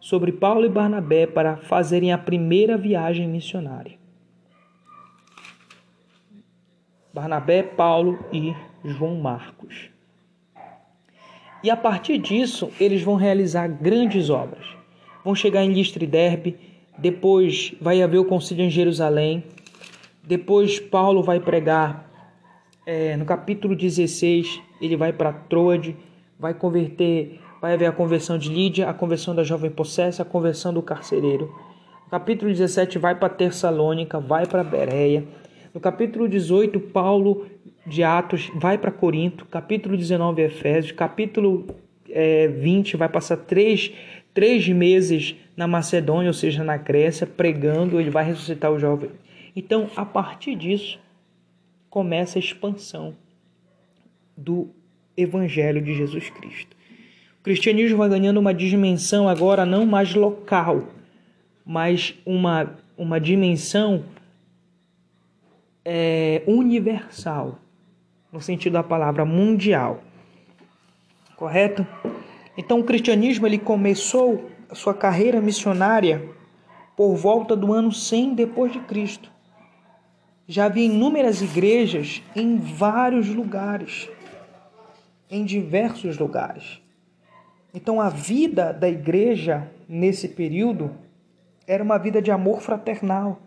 sobre 0.00 0.32
Paulo 0.32 0.64
e 0.64 0.68
Barnabé 0.68 1.26
para 1.26 1.56
fazerem 1.56 2.12
a 2.12 2.18
primeira 2.18 2.76
viagem 2.76 3.28
missionária. 3.28 3.98
Barnabé, 7.12 7.62
Paulo 7.62 8.18
e 8.32 8.54
João 8.84 9.16
Marcos. 9.16 9.90
E 11.64 11.70
a 11.70 11.76
partir 11.76 12.18
disso, 12.18 12.70
eles 12.78 13.02
vão 13.02 13.14
realizar 13.16 13.66
grandes 13.68 14.28
obras. 14.28 14.66
Vão 15.24 15.34
chegar 15.34 15.64
em 15.64 15.72
Listra 15.72 16.04
e 16.04 16.06
Derbe, 16.06 16.56
depois 16.98 17.74
vai 17.80 18.02
haver 18.02 18.18
o 18.18 18.24
concílio 18.24 18.64
em 18.64 18.70
Jerusalém. 18.70 19.42
Depois 20.22 20.78
Paulo 20.78 21.22
vai 21.22 21.40
pregar 21.40 22.06
é, 22.86 23.16
no 23.16 23.24
capítulo 23.24 23.74
16, 23.74 24.60
ele 24.80 24.96
vai 24.96 25.12
para 25.12 25.32
Troade, 25.32 25.96
vai 26.38 26.54
converter, 26.54 27.40
vai 27.60 27.74
haver 27.74 27.86
a 27.86 27.92
conversão 27.92 28.38
de 28.38 28.48
Lídia, 28.48 28.88
a 28.88 28.94
conversão 28.94 29.34
da 29.34 29.44
jovem 29.44 29.70
possessa, 29.70 30.22
a 30.22 30.26
conversão 30.26 30.72
do 30.72 30.82
carcereiro. 30.82 31.46
No 32.04 32.10
capítulo 32.10 32.50
17 32.50 32.98
vai 32.98 33.14
para 33.14 33.28
Tessalônica, 33.28 34.20
vai 34.20 34.46
para 34.46 34.62
Bereia. 34.62 35.24
No 35.74 35.80
capítulo 35.80 36.28
18, 36.28 36.78
Paulo 36.80 37.46
de 37.86 38.02
Atos 38.02 38.50
vai 38.54 38.78
para 38.78 38.90
Corinto. 38.90 39.44
Capítulo 39.46 39.96
19, 39.96 40.42
Efésios. 40.42 40.92
Capítulo 40.92 41.66
é, 42.10 42.48
20 42.48 42.96
vai 42.96 43.08
passar 43.08 43.36
três, 43.36 43.92
três 44.32 44.68
meses 44.68 45.34
na 45.56 45.66
Macedônia, 45.66 46.28
ou 46.28 46.34
seja, 46.34 46.62
na 46.62 46.76
Grécia, 46.76 47.26
pregando, 47.26 48.00
ele 48.00 48.10
vai 48.10 48.24
ressuscitar 48.24 48.70
o 48.70 48.78
jovem. 48.78 49.10
Então, 49.54 49.88
a 49.96 50.04
partir 50.04 50.54
disso, 50.54 50.98
começa 51.88 52.38
a 52.38 52.40
expansão 52.40 53.16
do 54.36 54.68
Evangelho 55.16 55.80
de 55.80 55.94
Jesus 55.94 56.28
Cristo. 56.28 56.75
Cristianismo 57.46 57.98
vai 57.98 58.08
ganhando 58.08 58.38
uma 58.38 58.52
dimensão 58.52 59.28
agora 59.28 59.64
não 59.64 59.86
mais 59.86 60.12
local, 60.16 60.82
mas 61.64 62.12
uma, 62.26 62.76
uma 62.98 63.20
dimensão 63.20 64.02
é, 65.84 66.42
universal, 66.44 67.56
no 68.32 68.40
sentido 68.40 68.72
da 68.72 68.82
palavra 68.82 69.24
mundial. 69.24 70.02
Correto? 71.36 71.86
Então 72.58 72.80
o 72.80 72.84
cristianismo 72.84 73.46
ele 73.46 73.58
começou 73.58 74.50
a 74.68 74.74
sua 74.74 74.92
carreira 74.92 75.40
missionária 75.40 76.28
por 76.96 77.14
volta 77.14 77.54
do 77.54 77.72
ano 77.72 77.92
100 77.92 78.34
depois 78.34 78.72
de 78.72 78.80
Cristo. 78.80 79.30
Já 80.48 80.64
havia 80.64 80.86
inúmeras 80.86 81.40
igrejas 81.40 82.24
em 82.34 82.56
vários 82.58 83.28
lugares, 83.28 84.10
em 85.30 85.44
diversos 85.44 86.18
lugares. 86.18 86.84
Então 87.76 88.00
a 88.00 88.08
vida 88.08 88.72
da 88.72 88.88
igreja 88.88 89.70
nesse 89.86 90.28
período 90.28 90.92
era 91.66 91.84
uma 91.84 91.98
vida 91.98 92.22
de 92.22 92.30
amor 92.30 92.62
fraternal, 92.62 93.38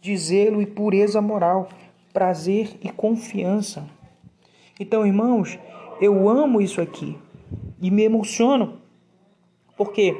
de 0.00 0.16
zelo 0.16 0.62
e 0.62 0.66
pureza 0.66 1.20
moral, 1.20 1.68
prazer 2.10 2.78
e 2.82 2.88
confiança. 2.88 3.86
Então, 4.80 5.06
irmãos, 5.06 5.58
eu 6.00 6.26
amo 6.30 6.62
isso 6.62 6.80
aqui 6.80 7.14
e 7.78 7.90
me 7.90 8.04
emociono, 8.04 8.80
porque 9.76 10.18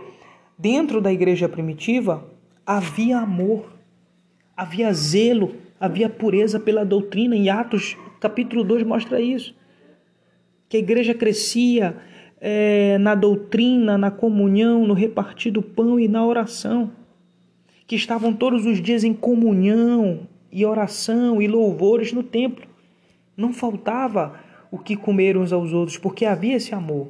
dentro 0.59 1.00
da 1.00 1.11
igreja 1.11 1.48
primitiva 1.48 2.22
havia 2.66 3.16
amor, 3.16 3.72
havia 4.55 4.92
zelo, 4.92 5.55
havia 5.81 6.11
pureza 6.11 6.61
pela 6.61 6.85
doutrina. 6.85 7.35
Em 7.35 7.48
Atos 7.48 7.96
capítulo 8.20 8.62
2 8.62 8.83
mostra 8.83 9.22
isso. 9.22 9.57
Que 10.68 10.77
a 10.77 10.81
igreja 10.81 11.14
crescia 11.14 11.96
é, 12.46 12.98
na 12.98 13.14
doutrina, 13.14 13.96
na 13.96 14.11
comunhão, 14.11 14.87
no 14.87 14.92
repartir 14.92 15.50
do 15.50 15.62
pão 15.62 15.98
e 15.98 16.06
na 16.06 16.27
oração. 16.27 16.90
Que 17.87 17.96
estavam 17.96 18.35
todos 18.35 18.66
os 18.66 18.83
dias 18.83 19.02
em 19.02 19.14
comunhão 19.14 20.29
e 20.52 20.62
oração 20.66 21.40
e 21.40 21.48
louvores 21.48 22.12
no 22.12 22.23
templo. 22.23 22.66
Não 23.35 23.50
faltava 23.50 24.38
o 24.71 24.77
que 24.77 24.94
comer 24.94 25.38
uns 25.38 25.54
aos 25.54 25.73
outros, 25.73 25.96
porque 25.96 26.27
havia 26.27 26.56
esse 26.56 26.75
amor. 26.75 27.08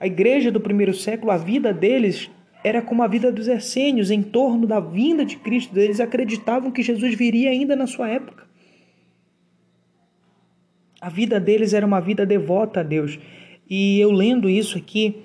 A 0.00 0.06
igreja 0.06 0.50
do 0.50 0.58
primeiro 0.58 0.94
século, 0.94 1.32
a 1.32 1.36
vida 1.36 1.70
deles 1.74 2.30
era 2.64 2.80
como 2.80 3.02
a 3.02 3.06
vida 3.06 3.30
dos 3.30 3.48
essênios 3.48 4.10
em 4.10 4.22
torno 4.22 4.66
da 4.66 4.80
vinda 4.80 5.22
de 5.22 5.36
Cristo. 5.36 5.78
Eles 5.78 6.00
acreditavam 6.00 6.70
que 6.70 6.82
Jesus 6.82 7.14
viria 7.14 7.50
ainda 7.50 7.76
na 7.76 7.86
sua 7.86 8.08
época. 8.08 8.46
A 10.98 11.10
vida 11.10 11.38
deles 11.38 11.74
era 11.74 11.84
uma 11.84 12.00
vida 12.00 12.24
devota 12.24 12.80
a 12.80 12.82
Deus. 12.82 13.18
E 13.74 13.98
eu 13.98 14.10
lendo 14.10 14.50
isso 14.50 14.76
aqui 14.76 15.24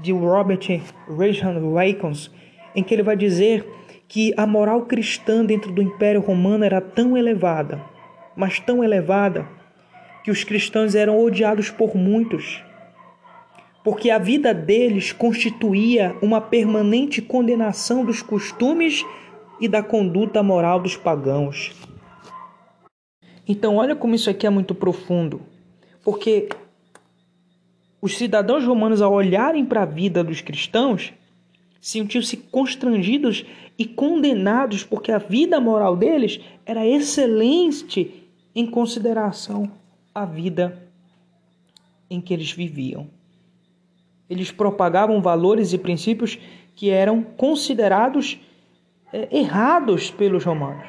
de 0.00 0.12
Robert 0.12 0.80
Regan 1.08 1.60
Wakens, 1.72 2.30
em 2.76 2.82
que 2.84 2.94
ele 2.94 3.02
vai 3.02 3.16
dizer 3.16 3.66
que 4.06 4.32
a 4.36 4.46
moral 4.46 4.82
cristã 4.82 5.44
dentro 5.44 5.72
do 5.72 5.82
Império 5.82 6.20
Romano 6.20 6.64
era 6.64 6.80
tão 6.80 7.16
elevada, 7.16 7.82
mas 8.36 8.60
tão 8.60 8.84
elevada, 8.84 9.48
que 10.22 10.30
os 10.30 10.44
cristãos 10.44 10.94
eram 10.94 11.20
odiados 11.20 11.70
por 11.70 11.96
muitos 11.96 12.62
porque 13.84 14.10
a 14.10 14.18
vida 14.18 14.54
deles 14.54 15.12
constituía 15.12 16.14
uma 16.22 16.40
permanente 16.40 17.20
condenação 17.20 18.04
dos 18.04 18.22
costumes 18.22 19.04
e 19.60 19.66
da 19.66 19.82
conduta 19.82 20.40
moral 20.40 20.78
dos 20.78 20.96
pagãos. 20.96 21.72
Então, 23.48 23.76
olha 23.76 23.96
como 23.96 24.14
isso 24.14 24.30
aqui 24.30 24.46
é 24.46 24.50
muito 24.50 24.72
profundo, 24.72 25.42
porque 26.04 26.48
os 28.02 28.18
cidadãos 28.18 28.64
romanos, 28.64 29.00
ao 29.00 29.12
olharem 29.12 29.64
para 29.64 29.82
a 29.82 29.86
vida 29.86 30.24
dos 30.24 30.40
cristãos, 30.40 31.12
sentiam-se 31.80 32.36
constrangidos 32.36 33.46
e 33.78 33.86
condenados, 33.86 34.82
porque 34.82 35.12
a 35.12 35.18
vida 35.18 35.60
moral 35.60 35.96
deles 35.96 36.40
era 36.66 36.84
excelente 36.84 38.28
em 38.52 38.66
consideração 38.66 39.70
à 40.12 40.24
vida 40.24 40.90
em 42.10 42.20
que 42.20 42.34
eles 42.34 42.50
viviam. 42.50 43.06
Eles 44.28 44.50
propagavam 44.50 45.22
valores 45.22 45.72
e 45.72 45.78
princípios 45.78 46.36
que 46.74 46.90
eram 46.90 47.22
considerados 47.22 48.38
é, 49.12 49.28
errados 49.30 50.10
pelos 50.10 50.44
romanos, 50.44 50.88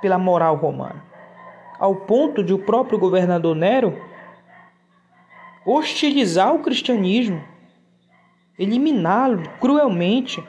pela 0.00 0.18
moral 0.18 0.56
romana, 0.56 1.04
ao 1.78 1.94
ponto 1.94 2.42
de 2.42 2.52
o 2.52 2.58
próprio 2.58 2.98
governador 2.98 3.54
Nero 3.54 4.11
hostilizar 5.64 6.54
o 6.54 6.60
cristianismo, 6.60 7.42
eliminá-lo 8.58 9.42
cruelmente. 9.60 10.42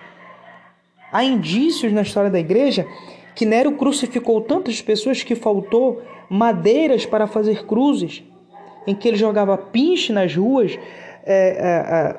Há 1.11 1.23
indícios 1.23 1.91
na 1.91 2.01
história 2.01 2.29
da 2.29 2.39
igreja 2.39 2.87
que 3.35 3.45
Nero 3.45 3.73
crucificou 3.73 4.41
tantas 4.41 4.81
pessoas 4.81 5.23
que 5.23 5.35
faltou 5.35 6.03
madeiras 6.29 7.05
para 7.05 7.27
fazer 7.27 7.65
cruzes, 7.65 8.23
em 8.85 8.95
que 8.95 9.07
ele 9.07 9.17
jogava 9.17 9.57
pinche 9.57 10.11
nas 10.11 10.35
ruas 10.35 10.73
é, 10.73 10.77
é, 11.25 12.15
é, 12.15 12.17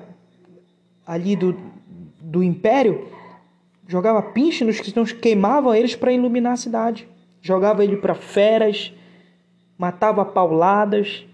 ali 1.07 1.36
do, 1.36 1.57
do 2.20 2.42
império, 2.42 3.09
jogava 3.86 4.22
pinche 4.22 4.64
nos 4.64 4.80
cristãos, 4.80 5.12
queimava 5.12 5.78
eles 5.78 5.95
para 5.95 6.12
iluminar 6.12 6.53
a 6.53 6.57
cidade, 6.57 7.09
jogava 7.40 7.84
ele 7.84 7.97
para 7.97 8.14
feras, 8.14 8.92
matava 9.76 10.24
pauladas. 10.24 11.26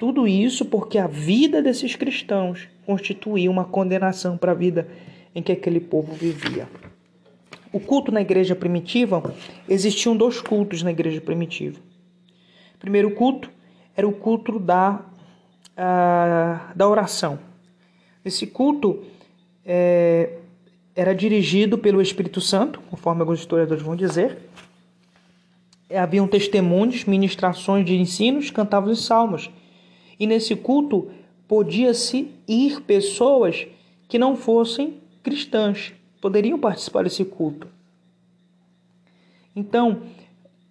Tudo 0.00 0.26
isso 0.26 0.64
porque 0.64 0.96
a 0.96 1.06
vida 1.06 1.60
desses 1.60 1.94
cristãos 1.94 2.66
constituía 2.86 3.50
uma 3.50 3.66
condenação 3.66 4.38
para 4.38 4.52
a 4.52 4.54
vida 4.54 4.88
em 5.34 5.42
que 5.42 5.52
aquele 5.52 5.78
povo 5.78 6.14
vivia. 6.14 6.66
O 7.70 7.78
culto 7.78 8.10
na 8.10 8.22
igreja 8.22 8.56
primitiva, 8.56 9.22
existiam 9.68 10.16
dois 10.16 10.40
cultos 10.40 10.82
na 10.82 10.90
igreja 10.90 11.20
primitiva. 11.20 11.78
O 12.76 12.78
primeiro 12.78 13.10
culto 13.10 13.50
era 13.94 14.08
o 14.08 14.12
culto 14.12 14.58
da, 14.58 15.04
uh, 15.76 16.74
da 16.74 16.88
oração. 16.88 17.38
Esse 18.24 18.46
culto 18.46 19.04
é, 19.66 20.38
era 20.96 21.14
dirigido 21.14 21.76
pelo 21.76 22.00
Espírito 22.00 22.40
Santo, 22.40 22.80
conforme 22.88 23.20
alguns 23.20 23.40
historiadores 23.40 23.82
vão 23.82 23.94
dizer. 23.94 24.38
Haviam 25.94 26.26
testemunhos, 26.26 27.04
ministrações 27.04 27.84
de 27.84 27.94
ensinos, 27.96 28.50
cantavam 28.50 28.90
os 28.90 29.04
salmos. 29.04 29.50
E 30.20 30.26
nesse 30.26 30.54
culto 30.54 31.10
podia-se 31.48 32.30
ir 32.46 32.82
pessoas 32.82 33.66
que 34.08 34.18
não 34.18 34.36
fossem 34.36 34.98
cristãs, 35.22 35.92
poderiam 36.20 36.58
participar 36.58 37.02
desse 37.02 37.24
culto. 37.24 37.66
Então, 39.56 40.02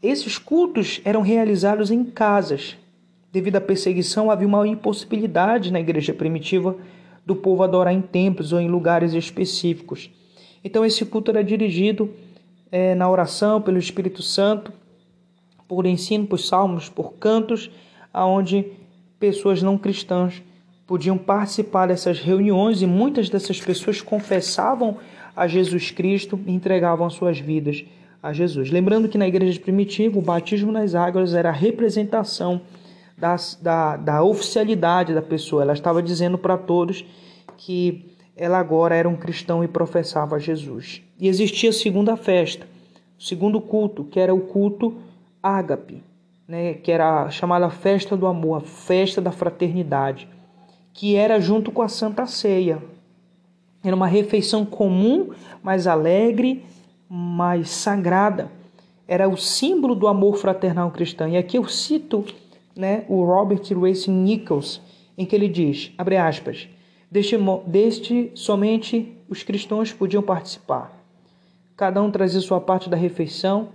esses 0.01 0.37
cultos 0.37 1.01
eram 1.03 1.21
realizados 1.21 1.91
em 1.91 2.05
casas, 2.05 2.77
Devido 3.31 3.57
à 3.57 3.61
perseguição, 3.61 4.31
havia 4.31 4.47
uma 4.47 4.67
impossibilidade 4.67 5.71
na 5.71 5.79
igreja 5.79 6.13
primitiva 6.13 6.75
do 7.23 7.35
povo 7.35 7.61
adorar 7.61 7.93
em 7.93 8.01
templos 8.01 8.51
ou 8.51 8.59
em 8.59 8.67
lugares 8.67 9.13
específicos. 9.13 10.09
Então, 10.63 10.83
esse 10.83 11.05
culto 11.05 11.29
era 11.29 11.43
dirigido 11.43 12.11
é, 12.71 12.95
na 12.95 13.07
oração 13.07 13.61
pelo 13.61 13.77
Espírito 13.77 14.23
Santo, 14.23 14.73
por 15.67 15.85
ensino, 15.85 16.25
por 16.25 16.39
salmos, 16.39 16.89
por 16.89 17.13
cantos, 17.13 17.69
aonde 18.11 18.65
pessoas 19.19 19.61
não 19.61 19.77
cristãs 19.77 20.41
podiam 20.87 21.17
participar 21.17 21.87
dessas 21.87 22.19
reuniões 22.19 22.81
e 22.81 22.87
muitas 22.87 23.29
dessas 23.29 23.61
pessoas 23.61 24.01
confessavam 24.01 24.97
a 25.35 25.47
Jesus 25.47 25.91
Cristo 25.91 26.39
e 26.47 26.51
entregavam 26.51 27.09
suas 27.09 27.39
vidas 27.39 27.85
a 28.21 28.33
Jesus. 28.33 28.71
Lembrando 28.71 29.07
que 29.07 29.17
na 29.17 29.27
igreja 29.27 29.59
primitiva 29.59 30.17
o 30.17 30.21
batismo 30.21 30.71
nas 30.71 30.95
águas 30.95 31.33
era 31.33 31.49
a 31.49 31.53
representação 31.53 32.61
da, 33.17 33.35
da, 33.61 33.97
da 33.97 34.23
oficialidade 34.23 35.13
da 35.13 35.21
pessoa. 35.21 35.61
Ela 35.61 35.73
estava 35.73 36.01
dizendo 36.01 36.37
para 36.37 36.57
todos 36.57 37.05
que 37.57 38.15
ela 38.35 38.57
agora 38.57 38.95
era 38.95 39.07
um 39.07 39.15
cristão 39.15 39.63
e 39.63 39.67
professava 39.67 40.39
Jesus. 40.39 41.01
E 41.19 41.27
existia 41.27 41.69
a 41.69 41.73
segunda 41.73 42.15
festa, 42.15 42.65
o 43.17 43.23
segundo 43.23 43.59
culto, 43.59 44.05
que 44.05 44.19
era 44.19 44.33
o 44.33 44.39
culto 44.39 44.97
ágape, 45.43 46.01
né, 46.49 46.73
que 46.73 46.91
era 46.91 47.29
chamada 47.29 47.69
festa 47.69 48.17
do 48.17 48.25
amor, 48.25 48.57
a 48.57 48.61
festa 48.61 49.21
da 49.21 49.31
fraternidade, 49.31 50.27
que 50.91 51.15
era 51.15 51.39
junto 51.39 51.71
com 51.71 51.83
a 51.83 51.87
Santa 51.87 52.25
Ceia. 52.25 52.81
Era 53.83 53.95
uma 53.95 54.07
refeição 54.07 54.65
comum, 54.65 55.29
mais 55.61 55.85
alegre, 55.85 56.65
mais 57.07 57.69
sagrada. 57.69 58.51
Era 59.07 59.29
o 59.29 59.37
símbolo 59.37 59.93
do 59.93 60.07
amor 60.07 60.37
fraternal 60.37 60.89
cristão. 60.89 61.29
E 61.29 61.37
aqui 61.37 61.55
eu 61.55 61.67
cito 61.67 62.25
né, 62.75 63.05
o 63.07 63.23
Robert 63.23 63.61
Racing 63.79 64.11
Nichols, 64.11 64.81
em 65.15 65.27
que 65.27 65.35
ele 65.35 65.47
diz, 65.47 65.93
abre 65.99 66.17
aspas, 66.17 66.67
deste, 67.11 67.37
deste 67.67 68.31
somente 68.33 69.15
os 69.29 69.43
cristãos 69.43 69.93
podiam 69.93 70.23
participar. 70.23 70.99
Cada 71.77 72.01
um 72.01 72.09
trazia 72.09 72.41
sua 72.41 72.59
parte 72.59 72.89
da 72.89 72.97
refeição 72.97 73.69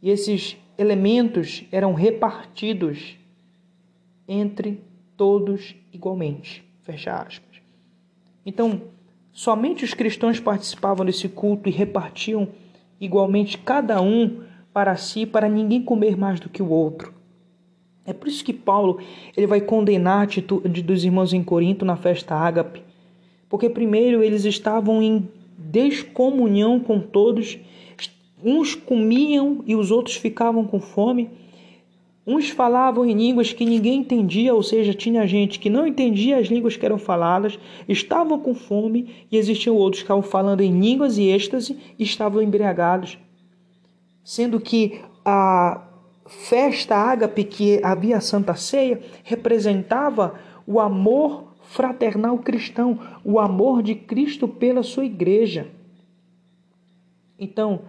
e 0.00 0.08
esses 0.08 0.56
elementos 0.76 1.64
eram 1.70 1.92
repartidos 1.92 3.16
entre 4.26 4.80
todos 5.16 5.74
igualmente. 5.92 6.64
Fecha 6.82 7.14
aspas. 7.14 7.60
Então, 8.44 8.82
somente 9.32 9.84
os 9.84 9.94
cristãos 9.94 10.40
participavam 10.40 11.06
desse 11.06 11.28
culto 11.28 11.68
e 11.68 11.72
repartiam 11.72 12.48
igualmente 13.00 13.58
cada 13.58 14.00
um 14.00 14.42
para 14.72 14.96
si, 14.96 15.26
para 15.26 15.48
ninguém 15.48 15.82
comer 15.82 16.16
mais 16.16 16.40
do 16.40 16.48
que 16.48 16.62
o 16.62 16.70
outro. 16.70 17.14
É 18.04 18.12
por 18.12 18.26
isso 18.26 18.44
que 18.44 18.52
Paulo 18.52 18.98
ele 19.36 19.46
vai 19.46 19.60
condenar 19.60 20.18
a 20.18 20.22
atitude 20.22 20.82
dos 20.82 21.04
irmãos 21.04 21.32
em 21.32 21.42
Corinto 21.42 21.84
na 21.84 21.96
festa 21.96 22.34
ágape, 22.34 22.82
porque 23.48 23.68
primeiro 23.68 24.22
eles 24.22 24.44
estavam 24.44 25.00
em 25.00 25.28
descomunhão 25.56 26.80
com 26.80 26.98
todos, 26.98 27.58
uns 28.44 28.74
comiam 28.74 29.62
e 29.66 29.74
os 29.74 29.90
outros 29.90 30.16
ficavam 30.16 30.64
com 30.64 30.80
fome, 30.80 31.30
uns 32.26 32.50
falavam 32.50 33.04
em 33.04 33.14
línguas 33.14 33.52
que 33.52 33.64
ninguém 33.64 34.00
entendia, 34.00 34.54
ou 34.54 34.62
seja, 34.62 34.94
tinha 34.94 35.26
gente 35.26 35.58
que 35.58 35.68
não 35.68 35.86
entendia 35.86 36.38
as 36.38 36.46
línguas 36.46 36.76
que 36.76 36.86
eram 36.86 36.98
faladas, 36.98 37.58
estavam 37.88 38.38
com 38.38 38.54
fome, 38.54 39.26
e 39.30 39.36
existiam 39.36 39.76
outros 39.76 40.02
que 40.02 40.04
estavam 40.04 40.22
falando 40.22 40.60
em 40.60 40.78
línguas 40.78 41.18
e 41.18 41.24
êxtase 41.24 41.76
e 41.98 42.02
estavam 42.02 42.42
embriagados. 42.42 43.18
Sendo 44.24 44.60
que 44.60 45.00
a 45.24 45.82
festa 46.26 46.96
ágape 46.96 47.44
que 47.44 47.80
havia 47.82 48.18
a 48.18 48.20
Santa 48.20 48.54
Ceia 48.54 49.00
representava 49.24 50.34
o 50.66 50.78
amor 50.78 51.52
fraternal 51.62 52.38
cristão, 52.38 52.98
o 53.24 53.40
amor 53.40 53.82
de 53.82 53.94
Cristo 53.94 54.46
pela 54.46 54.82
sua 54.82 55.04
igreja. 55.04 55.68
Então, 57.38 57.82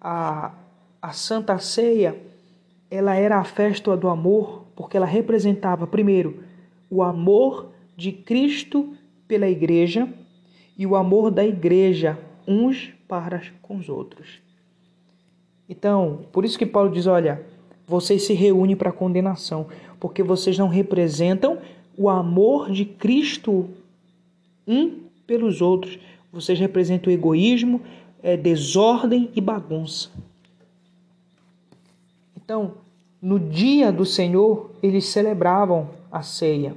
a, 0.00 0.54
a 1.00 1.12
Santa 1.12 1.58
Ceia, 1.58 2.16
ela 2.90 3.14
era 3.14 3.38
a 3.38 3.44
festa 3.44 3.96
do 3.96 4.08
amor, 4.08 4.64
porque 4.74 4.96
ela 4.96 5.06
representava, 5.06 5.86
primeiro, 5.86 6.42
o 6.90 7.02
amor 7.02 7.70
de 7.96 8.12
Cristo 8.12 8.94
pela 9.26 9.48
igreja 9.48 10.08
e 10.76 10.86
o 10.86 10.96
amor 10.96 11.30
da 11.30 11.44
igreja 11.44 12.18
uns 12.46 12.92
para 13.06 13.42
com 13.60 13.76
os 13.76 13.88
outros. 13.88 14.40
Então, 15.68 16.20
por 16.32 16.44
isso 16.44 16.58
que 16.58 16.64
Paulo 16.64 16.90
diz, 16.90 17.06
olha, 17.06 17.44
vocês 17.86 18.22
se 18.22 18.32
reúnem 18.32 18.76
para 18.76 18.92
condenação, 18.92 19.66
porque 20.00 20.22
vocês 20.22 20.56
não 20.56 20.68
representam 20.68 21.58
o 21.96 22.08
amor 22.08 22.70
de 22.70 22.84
Cristo 22.84 23.68
um 24.66 25.00
pelos 25.26 25.60
outros. 25.60 25.98
Vocês 26.32 26.58
representam 26.58 27.10
o 27.10 27.14
egoísmo, 27.14 27.80
é, 28.22 28.36
desordem 28.36 29.30
e 29.34 29.40
bagunça. 29.40 30.10
Então, 32.36 32.74
no 33.20 33.38
dia 33.38 33.92
do 33.92 34.04
Senhor, 34.04 34.70
eles 34.82 35.06
celebravam 35.06 35.90
a 36.10 36.22
ceia. 36.22 36.74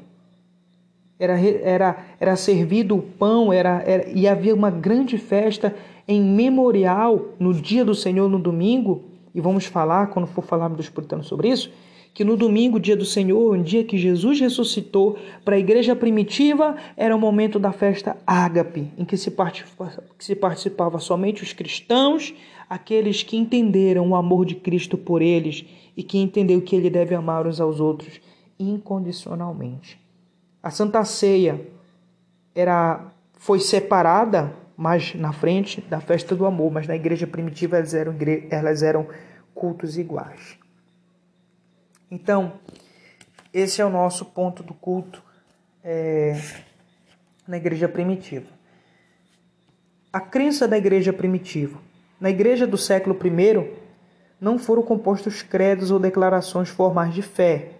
Era, 1.19 1.39
era, 1.39 2.05
era 2.19 2.35
servido 2.35 2.97
o 2.97 3.01
pão, 3.01 3.53
era, 3.53 3.83
era, 3.85 4.09
e 4.09 4.27
havia 4.27 4.55
uma 4.55 4.71
grande 4.71 5.17
festa 5.17 5.75
em 6.07 6.19
memorial 6.19 7.29
no 7.39 7.53
dia 7.53 7.85
do 7.85 7.93
Senhor, 7.93 8.27
no 8.27 8.39
domingo, 8.39 9.03
e 9.33 9.39
vamos 9.39 9.65
falar, 9.65 10.07
quando 10.07 10.27
for 10.27 10.43
falar 10.43 10.67
dos 10.69 10.89
puritanos 10.89 11.27
sobre 11.27 11.49
isso, 11.49 11.71
que 12.13 12.23
no 12.23 12.35
domingo, 12.35 12.79
dia 12.79 12.95
do 12.95 13.05
Senhor, 13.05 13.57
um 13.57 13.61
dia 13.61 13.83
que 13.83 13.97
Jesus 13.97 14.39
ressuscitou, 14.39 15.17
para 15.45 15.55
a 15.55 15.59
igreja 15.59 15.95
primitiva 15.95 16.75
era 16.97 17.15
o 17.15 17.19
momento 17.19 17.57
da 17.57 17.71
festa 17.71 18.17
ágape, 18.27 18.91
em 18.97 19.05
que 19.05 19.15
se, 19.15 19.31
que 19.31 20.25
se 20.25 20.35
participava 20.35 20.99
somente 20.99 21.41
os 21.41 21.53
cristãos, 21.53 22.33
aqueles 22.69 23.23
que 23.23 23.37
entenderam 23.37 24.09
o 24.09 24.15
amor 24.15 24.45
de 24.45 24.55
Cristo 24.55 24.97
por 24.97 25.21
eles 25.21 25.65
e 25.95 26.03
que 26.03 26.17
entendeu 26.17 26.61
que 26.61 26.75
ele 26.75 26.89
deve 26.89 27.15
amar 27.15 27.47
uns 27.47 27.61
aos 27.61 27.79
outros 27.79 28.19
incondicionalmente. 28.59 29.99
A 30.61 30.69
Santa 30.69 31.03
Ceia 31.03 31.59
era 32.53 33.11
foi 33.33 33.59
separada 33.59 34.53
mais 34.77 35.15
na 35.15 35.33
frente 35.33 35.81
da 35.81 35.99
festa 35.99 36.35
do 36.35 36.45
amor, 36.45 36.71
mas 36.71 36.87
na 36.87 36.95
igreja 36.95 37.25
primitiva 37.25 37.77
elas 37.77 37.93
eram, 37.93 38.15
elas 38.51 38.83
eram 38.83 39.07
cultos 39.53 39.97
iguais. 39.97 40.60
Então, 42.11 42.59
esse 43.53 43.81
é 43.81 43.85
o 43.85 43.89
nosso 43.89 44.25
ponto 44.25 44.61
do 44.61 44.73
culto 44.73 45.23
é, 45.81 46.37
na 47.47 47.55
igreja 47.55 47.87
primitiva. 47.87 48.47
A 50.11 50.19
crença 50.19 50.67
da 50.67 50.77
igreja 50.77 51.13
primitiva. 51.13 51.79
Na 52.19 52.29
igreja 52.29 52.67
do 52.67 52.77
século 52.77 53.17
I, 53.25 53.73
não 54.41 54.59
foram 54.59 54.83
compostos 54.83 55.41
credos 55.41 55.89
ou 55.89 55.99
declarações 55.99 56.67
formais 56.67 57.13
de 57.13 57.21
fé. 57.21 57.75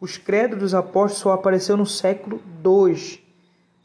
Os 0.00 0.16
credos 0.16 0.58
dos 0.58 0.74
apóstolos 0.74 1.18
só 1.18 1.32
apareceu 1.32 1.76
no 1.76 1.84
século 1.84 2.40
II, 2.64 3.25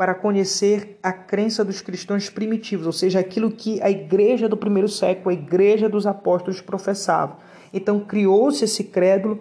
para 0.01 0.15
conhecer 0.15 0.97
a 1.03 1.13
crença 1.13 1.63
dos 1.63 1.79
cristãos 1.79 2.27
primitivos, 2.27 2.87
ou 2.87 2.91
seja, 2.91 3.19
aquilo 3.19 3.51
que 3.51 3.79
a 3.83 3.91
igreja 3.91 4.49
do 4.49 4.57
primeiro 4.57 4.89
século, 4.89 5.29
a 5.29 5.33
igreja 5.33 5.87
dos 5.87 6.07
apóstolos 6.07 6.59
professava. 6.59 7.37
Então 7.71 7.99
criou-se 7.99 8.65
esse 8.65 8.85
crédulo 8.85 9.39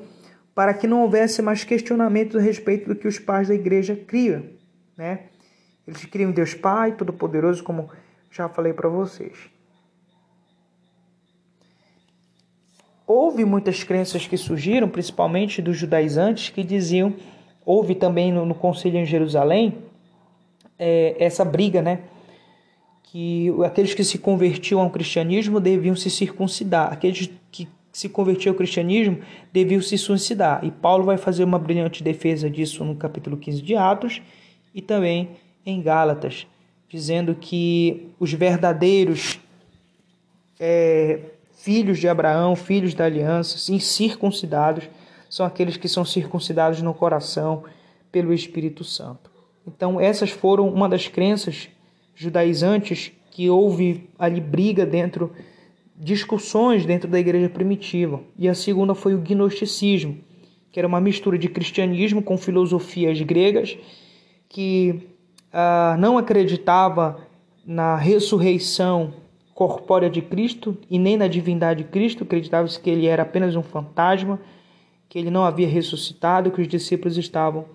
para 0.54 0.74
que 0.74 0.86
não 0.86 1.00
houvesse 1.00 1.40
mais 1.40 1.64
questionamento 1.64 2.36
a 2.36 2.42
respeito 2.42 2.88
do 2.88 2.94
que 2.94 3.08
os 3.08 3.18
pais 3.18 3.48
da 3.48 3.54
igreja 3.54 3.96
criam, 3.96 4.50
né? 4.98 5.28
Eles 5.88 6.04
criam 6.04 6.30
Deus 6.30 6.52
Pai 6.52 6.92
Todo-Poderoso, 6.92 7.64
como 7.64 7.88
já 8.30 8.46
falei 8.46 8.74
para 8.74 8.90
vocês. 8.90 9.38
Houve 13.06 13.46
muitas 13.46 13.82
crenças 13.82 14.26
que 14.26 14.36
surgiram, 14.36 14.90
principalmente 14.90 15.62
dos 15.62 15.78
judaizantes, 15.78 16.50
que 16.50 16.62
diziam, 16.62 17.14
houve 17.64 17.94
também 17.94 18.30
no, 18.30 18.44
no 18.44 18.54
concílio 18.54 19.00
em 19.00 19.06
Jerusalém, 19.06 19.88
é, 20.80 21.14
essa 21.18 21.44
briga, 21.44 21.82
né? 21.82 22.00
Que 23.02 23.52
aqueles 23.64 23.92
que 23.92 24.02
se 24.02 24.18
convertiam 24.18 24.80
ao 24.80 24.88
cristianismo 24.90 25.60
deviam 25.60 25.94
se 25.94 26.08
circuncidar, 26.08 26.90
aqueles 26.90 27.30
que 27.52 27.68
se 27.92 28.08
convertia 28.08 28.50
ao 28.50 28.56
cristianismo 28.56 29.18
deviam 29.52 29.82
se 29.82 29.98
suicidar. 29.98 30.64
E 30.64 30.70
Paulo 30.70 31.04
vai 31.04 31.18
fazer 31.18 31.44
uma 31.44 31.58
brilhante 31.58 32.02
defesa 32.02 32.48
disso 32.48 32.84
no 32.84 32.94
capítulo 32.94 33.36
15 33.36 33.60
de 33.60 33.76
Atos 33.76 34.22
e 34.74 34.80
também 34.80 35.30
em 35.66 35.82
Gálatas, 35.82 36.46
dizendo 36.88 37.34
que 37.34 38.08
os 38.18 38.32
verdadeiros 38.32 39.38
é, 40.58 41.20
filhos 41.52 41.98
de 41.98 42.08
Abraão, 42.08 42.56
filhos 42.56 42.94
da 42.94 43.04
aliança, 43.04 43.58
sim, 43.58 43.78
circuncidados, 43.78 44.88
são 45.28 45.44
aqueles 45.44 45.76
que 45.76 45.88
são 45.88 46.04
circuncidados 46.04 46.80
no 46.80 46.94
coração 46.94 47.64
pelo 48.10 48.32
Espírito 48.32 48.82
Santo. 48.82 49.29
Então, 49.66 50.00
essas 50.00 50.30
foram 50.30 50.68
uma 50.68 50.88
das 50.88 51.08
crenças 51.08 51.68
judaizantes 52.14 53.12
que 53.30 53.48
houve 53.48 54.08
ali 54.18 54.40
briga 54.40 54.84
dentro 54.84 55.32
discussões 55.96 56.86
dentro 56.86 57.08
da 57.08 57.20
igreja 57.20 57.48
primitiva. 57.48 58.20
E 58.38 58.48
a 58.48 58.54
segunda 58.54 58.94
foi 58.94 59.14
o 59.14 59.18
gnosticismo, 59.18 60.18
que 60.72 60.80
era 60.80 60.88
uma 60.88 61.00
mistura 61.00 61.38
de 61.38 61.48
cristianismo 61.48 62.22
com 62.22 62.38
filosofias 62.38 63.20
gregas, 63.20 63.76
que 64.48 65.08
ah, 65.52 65.96
não 65.98 66.16
acreditava 66.16 67.20
na 67.66 67.96
ressurreição 67.96 69.12
corpórea 69.54 70.08
de 70.08 70.22
Cristo 70.22 70.76
e 70.88 70.98
nem 70.98 71.18
na 71.18 71.28
divindade 71.28 71.84
de 71.84 71.90
Cristo, 71.90 72.24
acreditava-se 72.24 72.80
que 72.80 72.88
ele 72.88 73.06
era 73.06 73.22
apenas 73.22 73.54
um 73.54 73.62
fantasma, 73.62 74.40
que 75.06 75.18
ele 75.18 75.30
não 75.30 75.44
havia 75.44 75.68
ressuscitado, 75.68 76.50
que 76.50 76.62
os 76.62 76.68
discípulos 76.68 77.18
estavam 77.18 77.66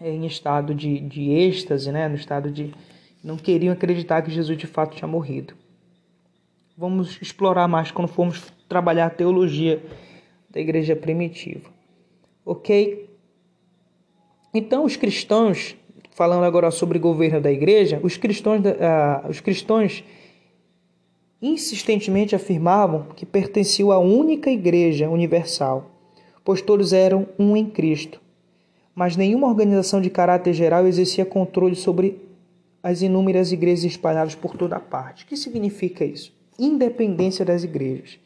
em 0.00 0.26
estado 0.26 0.74
de, 0.74 1.00
de 1.00 1.30
êxtase, 1.30 1.90
né? 1.92 2.08
no 2.08 2.16
estado 2.16 2.50
de. 2.50 2.74
não 3.22 3.36
queriam 3.36 3.72
acreditar 3.72 4.22
que 4.22 4.30
Jesus 4.30 4.58
de 4.58 4.66
fato 4.66 4.96
tinha 4.96 5.08
morrido 5.08 5.54
vamos 6.76 7.20
explorar 7.22 7.68
mais 7.68 7.90
quando 7.90 8.08
formos 8.08 8.52
trabalhar 8.68 9.06
a 9.06 9.10
teologia 9.10 9.82
da 10.50 10.60
igreja 10.60 10.96
primitiva. 10.96 11.70
Ok? 12.44 13.08
Então, 14.52 14.84
os 14.84 14.96
cristãos, 14.96 15.76
falando 16.10 16.44
agora 16.44 16.70
sobre 16.70 16.98
o 16.98 17.00
governo 17.00 17.40
da 17.40 17.50
igreja, 17.50 18.00
os 18.02 18.16
cristãos, 18.16 18.60
uh, 18.60 19.28
os 19.28 19.40
cristãos 19.40 20.04
insistentemente 21.40 22.34
afirmavam 22.34 23.08
que 23.14 23.26
pertenciam 23.26 23.90
à 23.90 23.98
única 23.98 24.50
igreja 24.50 25.08
universal, 25.08 25.90
pois 26.44 26.62
todos 26.62 26.92
eram 26.92 27.26
um 27.38 27.56
em 27.56 27.66
Cristo. 27.66 28.20
Mas 28.94 29.16
nenhuma 29.16 29.48
organização 29.48 30.00
de 30.00 30.10
caráter 30.10 30.52
geral 30.52 30.86
exercia 30.86 31.24
controle 31.24 31.74
sobre 31.74 32.20
as 32.82 33.02
inúmeras 33.02 33.50
igrejas 33.50 33.84
espalhadas 33.84 34.34
por 34.34 34.56
toda 34.56 34.78
parte. 34.78 35.24
O 35.24 35.26
que 35.26 35.36
significa 35.36 36.04
isso? 36.04 36.32
independência 36.58 37.44
das 37.44 37.64
igrejas. 37.64 38.18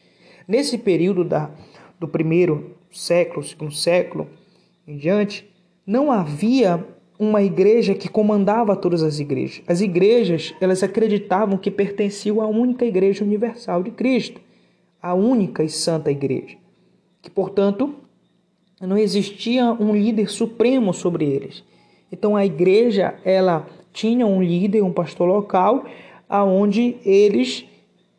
Nesse 0.46 0.78
período 0.78 1.24
da, 1.24 1.50
do 1.98 2.08
primeiro 2.08 2.76
século, 2.90 3.44
segundo 3.44 3.74
século 3.74 4.28
em 4.86 4.96
diante, 4.96 5.48
não 5.86 6.10
havia 6.10 6.84
uma 7.18 7.42
igreja 7.42 7.94
que 7.94 8.08
comandava 8.08 8.76
todas 8.76 9.02
as 9.02 9.18
igrejas. 9.18 9.62
As 9.66 9.80
igrejas, 9.80 10.54
elas 10.60 10.82
acreditavam 10.82 11.58
que 11.58 11.70
pertenciam 11.70 12.40
à 12.40 12.46
única 12.46 12.84
igreja 12.84 13.24
universal 13.24 13.82
de 13.82 13.90
Cristo, 13.90 14.40
a 15.02 15.14
única 15.14 15.64
e 15.64 15.68
santa 15.68 16.10
igreja, 16.10 16.56
que, 17.20 17.30
portanto, 17.30 17.94
não 18.86 18.96
existia 18.96 19.72
um 19.72 19.94
líder 19.94 20.28
supremo 20.30 20.92
sobre 20.92 21.24
eles. 21.24 21.64
Então 22.10 22.36
a 22.36 22.46
igreja, 22.46 23.18
ela 23.24 23.66
tinha 23.92 24.26
um 24.26 24.42
líder, 24.42 24.82
um 24.82 24.92
pastor 24.92 25.26
local, 25.26 25.84
aonde 26.28 26.96
eles 27.04 27.64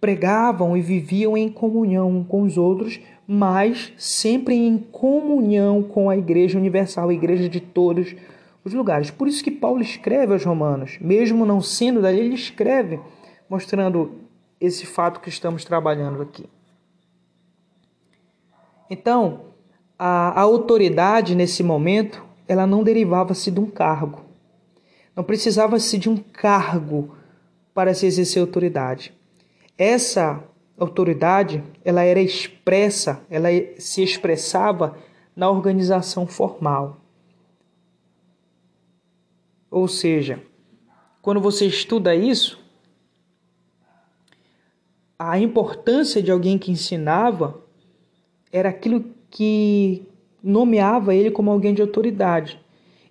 pregavam 0.02 0.76
e 0.76 0.82
viviam 0.82 1.38
em 1.38 1.50
comunhão 1.50 2.24
com 2.24 2.44
os 2.44 2.58
outros, 2.58 3.00
mas 3.28 3.94
sempre 3.98 4.56
em 4.56 4.78
comunhão 4.78 5.84
com 5.84 6.10
a 6.10 6.18
Igreja 6.18 6.58
Universal, 6.58 7.10
a 7.10 7.14
Igreja 7.14 7.48
de 7.48 7.60
todos 7.60 8.16
os 8.64 8.74
lugares. 8.74 9.12
Por 9.12 9.28
isso 9.28 9.44
que 9.44 9.52
Paulo 9.52 9.82
escreve 9.82 10.34
aos 10.34 10.44
Romanos, 10.44 10.98
mesmo 11.00 11.46
não 11.46 11.62
sendo 11.62 12.02
dali, 12.02 12.20
ele 12.20 12.36
escreve, 12.36 13.00
mostrando 13.50 14.16
esse 14.60 14.86
fato 14.86 15.20
que 15.20 15.30
estamos 15.30 15.64
trabalhando 15.64 16.22
aqui. 16.22 16.46
Então, 18.90 19.49
a, 20.00 20.30
a 20.30 20.42
autoridade 20.42 21.36
nesse 21.36 21.62
momento, 21.62 22.26
ela 22.48 22.66
não 22.66 22.82
derivava-se 22.82 23.52
de 23.52 23.60
um 23.60 23.70
cargo. 23.70 24.24
Não 25.14 25.26
precisava-se 25.26 25.98
de 25.98 26.10
um 26.10 26.16
cargo 26.16 27.18
para 27.74 27.94
se 27.94 28.06
exercer 28.06 28.42
autoridade. 28.42 29.14
Essa 29.78 30.42
autoridade, 30.78 31.62
ela 31.84 32.04
era 32.04 32.22
expressa, 32.22 33.22
ela 33.30 33.50
se 33.78 34.02
expressava 34.02 34.98
na 35.36 35.50
organização 35.50 36.26
formal. 36.26 37.02
Ou 39.70 39.88
seja, 39.88 40.42
quando 41.22 41.42
você 41.42 41.66
estuda 41.66 42.16
isso, 42.16 42.64
a 45.18 45.38
importância 45.38 46.24
de 46.24 46.32
alguém 46.32 46.58
que 46.58 46.72
ensinava 46.72 47.62
era 48.52 48.70
aquilo 48.70 49.19
que 49.30 50.04
nomeava 50.44 51.14
ele 51.14 51.32
como 51.32 51.52
alguém 51.52 51.74
de 51.74 51.82
autoridade. 51.82 52.60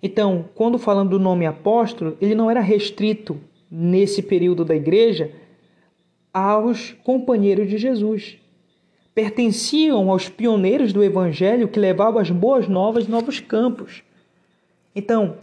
Então, 0.01 0.45
quando 0.55 0.77
falando 0.77 1.11
do 1.11 1.19
nome 1.19 1.45
apóstolo, 1.45 2.17
ele 2.21 2.33
não 2.33 2.49
era 2.49 2.61
restrito 2.61 3.37
nesse 3.69 4.21
período 4.21 4.63
da 4.65 4.75
igreja 4.75 5.31
aos 6.33 6.93
companheiros 7.03 7.69
de 7.69 7.77
Jesus. 7.77 8.37
Pertenciam 9.13 10.09
aos 10.09 10.29
pioneiros 10.29 10.93
do 10.93 11.03
evangelho 11.03 11.67
que 11.67 11.79
levavam 11.79 12.21
as 12.21 12.29
boas 12.29 12.67
novas 12.67 13.07
em 13.07 13.11
novos 13.11 13.39
campos. 13.39 14.03
Então, 14.95 15.35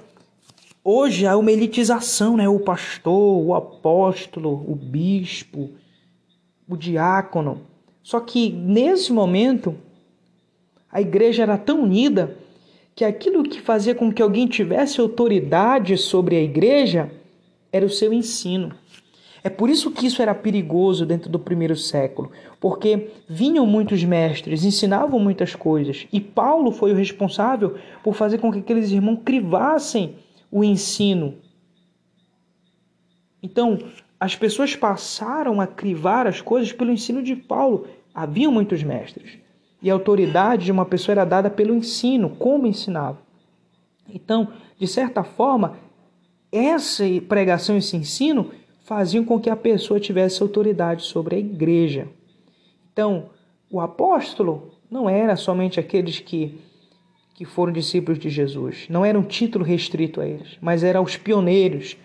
hoje 0.83 1.27
há 1.27 1.37
uma 1.37 1.53
elitização, 1.53 2.37
né? 2.37 2.49
O 2.49 2.61
pastor, 2.61 3.45
o 3.45 3.55
apóstolo, 3.55 4.65
o 4.67 4.75
bispo, 4.75 5.71
o 6.67 6.77
diácono. 6.77 7.63
Só 8.03 8.21
que 8.21 8.51
nesse 8.51 9.13
momento 9.13 9.77
a 10.97 11.01
igreja 11.03 11.43
era 11.43 11.59
tão 11.59 11.83
unida 11.83 12.39
que 12.95 13.05
aquilo 13.05 13.43
que 13.43 13.61
fazia 13.61 13.95
com 13.95 14.11
que 14.11 14.23
alguém 14.23 14.47
tivesse 14.47 14.99
autoridade 14.99 15.95
sobre 15.99 16.37
a 16.37 16.41
igreja 16.41 17.13
era 17.71 17.85
o 17.85 17.91
seu 17.91 18.15
ensino 18.15 18.75
É 19.45 19.51
por 19.51 19.69
isso 19.69 19.91
que 19.91 20.07
isso 20.07 20.23
era 20.23 20.35
perigoso 20.35 21.05
dentro 21.05 21.29
do 21.29 21.39
primeiro 21.39 21.77
século, 21.77 22.33
porque 22.59 23.11
vinham 23.29 23.67
muitos 23.67 24.03
mestres, 24.05 24.65
ensinavam 24.65 25.21
muitas 25.21 25.55
coisas, 25.55 26.09
e 26.11 26.19
Paulo 26.19 26.73
foi 26.73 26.93
o 26.93 26.97
responsável 26.97 27.77
por 28.03 28.15
fazer 28.15 28.39
com 28.39 28.51
que 28.51 28.61
aqueles 28.61 28.91
irmãos 28.91 29.21
crivassem 29.23 30.15
o 30.51 30.65
ensino. 30.65 31.35
Então, 33.43 33.79
as 34.19 34.35
pessoas 34.35 34.75
passaram 34.75 35.61
a 35.61 35.67
crivar 35.67 36.27
as 36.27 36.41
coisas 36.41 36.73
pelo 36.73 36.91
ensino 36.91 37.23
de 37.23 37.37
Paulo. 37.37 37.87
Haviam 38.15 38.51
muitos 38.51 38.83
mestres. 38.83 39.45
E 39.87 39.91
a 39.91 39.95
autoridade 39.95 40.65
de 40.65 40.73
uma 40.73 40.85
pessoa 40.85 41.13
era 41.13 41.25
dada 41.25 41.49
pelo 41.49 41.73
ensino, 41.73 42.31
como 42.31 42.67
ensinava. 42.67 43.21
Então, 44.13 44.49
de 44.77 44.85
certa 44.89 45.23
forma, 45.23 45.77
essa 46.51 47.05
pregação, 47.29 47.77
esse 47.77 47.97
ensino, 47.97 48.51
faziam 48.81 49.25
com 49.25 49.39
que 49.39 49.49
a 49.49 49.55
pessoa 49.55 50.01
tivesse 50.01 50.43
autoridade 50.43 51.05
sobre 51.05 51.37
a 51.37 51.39
igreja. 51.39 52.09
Então, 52.93 53.31
o 53.71 53.81
apóstolo 53.81 54.73
não 54.91 55.09
era 55.09 55.37
somente 55.37 55.79
aqueles 55.79 56.19
que, 56.19 56.59
que 57.37 57.45
foram 57.45 57.73
discípulos 57.73 58.19
de 58.19 58.29
Jesus, 58.29 58.89
não 58.91 59.05
era 59.05 59.17
um 59.17 59.23
título 59.23 59.65
restrito 59.65 60.21
a 60.21 60.27
eles, 60.27 60.59
mas 60.61 60.83
eram 60.83 61.05
os 61.05 61.17
pioneiros, 61.17 61.97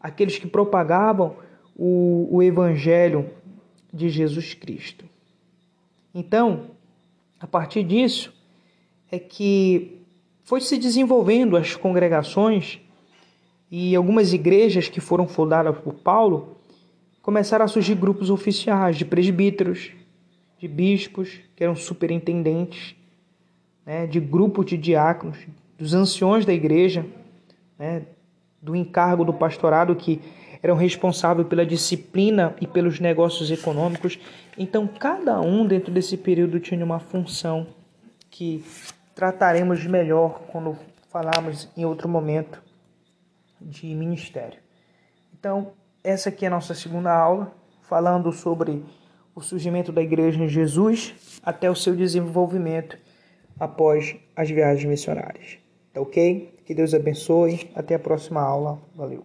aqueles 0.00 0.38
que 0.38 0.46
propagavam 0.46 1.36
o, 1.76 2.26
o 2.30 2.42
evangelho 2.42 3.28
de 3.92 4.08
Jesus 4.08 4.54
Cristo. 4.54 5.04
Então, 6.14 6.77
a 7.40 7.46
partir 7.46 7.82
disso, 7.82 8.32
é 9.10 9.18
que 9.18 10.02
foi 10.42 10.60
se 10.60 10.78
desenvolvendo 10.78 11.56
as 11.56 11.74
congregações 11.74 12.80
e 13.70 13.94
algumas 13.94 14.32
igrejas 14.32 14.88
que 14.88 15.00
foram 15.00 15.28
fundadas 15.28 15.76
por 15.78 15.94
Paulo 15.94 16.56
começaram 17.22 17.64
a 17.64 17.68
surgir 17.68 17.94
grupos 17.94 18.30
oficiais 18.30 18.96
de 18.96 19.04
presbíteros, 19.04 19.92
de 20.58 20.66
bispos, 20.66 21.40
que 21.54 21.62
eram 21.62 21.76
superintendentes, 21.76 22.96
né, 23.84 24.06
de 24.06 24.18
grupos 24.18 24.66
de 24.66 24.76
diáconos, 24.76 25.38
dos 25.76 25.94
anciões 25.94 26.46
da 26.46 26.52
igreja, 26.52 27.06
né, 27.78 28.02
do 28.60 28.74
encargo 28.74 29.24
do 29.24 29.32
pastorado 29.32 29.94
que 29.94 30.20
eram 30.62 30.74
responsáveis 30.74 31.46
pela 31.46 31.64
disciplina 31.64 32.54
e 32.60 32.66
pelos 32.66 33.00
negócios 33.00 33.50
econômicos. 33.50 34.18
Então, 34.56 34.86
cada 34.86 35.40
um 35.40 35.66
dentro 35.66 35.92
desse 35.92 36.16
período 36.16 36.60
tinha 36.60 36.84
uma 36.84 36.98
função 36.98 37.66
que 38.30 38.64
trataremos 39.14 39.84
melhor 39.86 40.42
quando 40.52 40.76
falarmos 41.08 41.68
em 41.76 41.84
outro 41.84 42.08
momento 42.08 42.62
de 43.60 43.86
ministério. 43.94 44.58
Então, 45.38 45.72
essa 46.02 46.28
aqui 46.28 46.44
é 46.44 46.48
a 46.48 46.50
nossa 46.50 46.74
segunda 46.74 47.12
aula, 47.12 47.52
falando 47.82 48.32
sobre 48.32 48.84
o 49.34 49.40
surgimento 49.40 49.92
da 49.92 50.02
igreja 50.02 50.42
em 50.42 50.48
Jesus 50.48 51.40
até 51.42 51.70
o 51.70 51.74
seu 51.74 51.94
desenvolvimento 51.94 52.98
após 53.58 54.16
as 54.36 54.50
viagens 54.50 54.84
missionárias. 54.84 55.58
Tá 55.92 56.00
ok? 56.00 56.54
Que 56.64 56.74
Deus 56.74 56.94
abençoe. 56.94 57.70
Até 57.74 57.94
a 57.94 57.98
próxima 57.98 58.40
aula. 58.40 58.78
Valeu. 58.94 59.24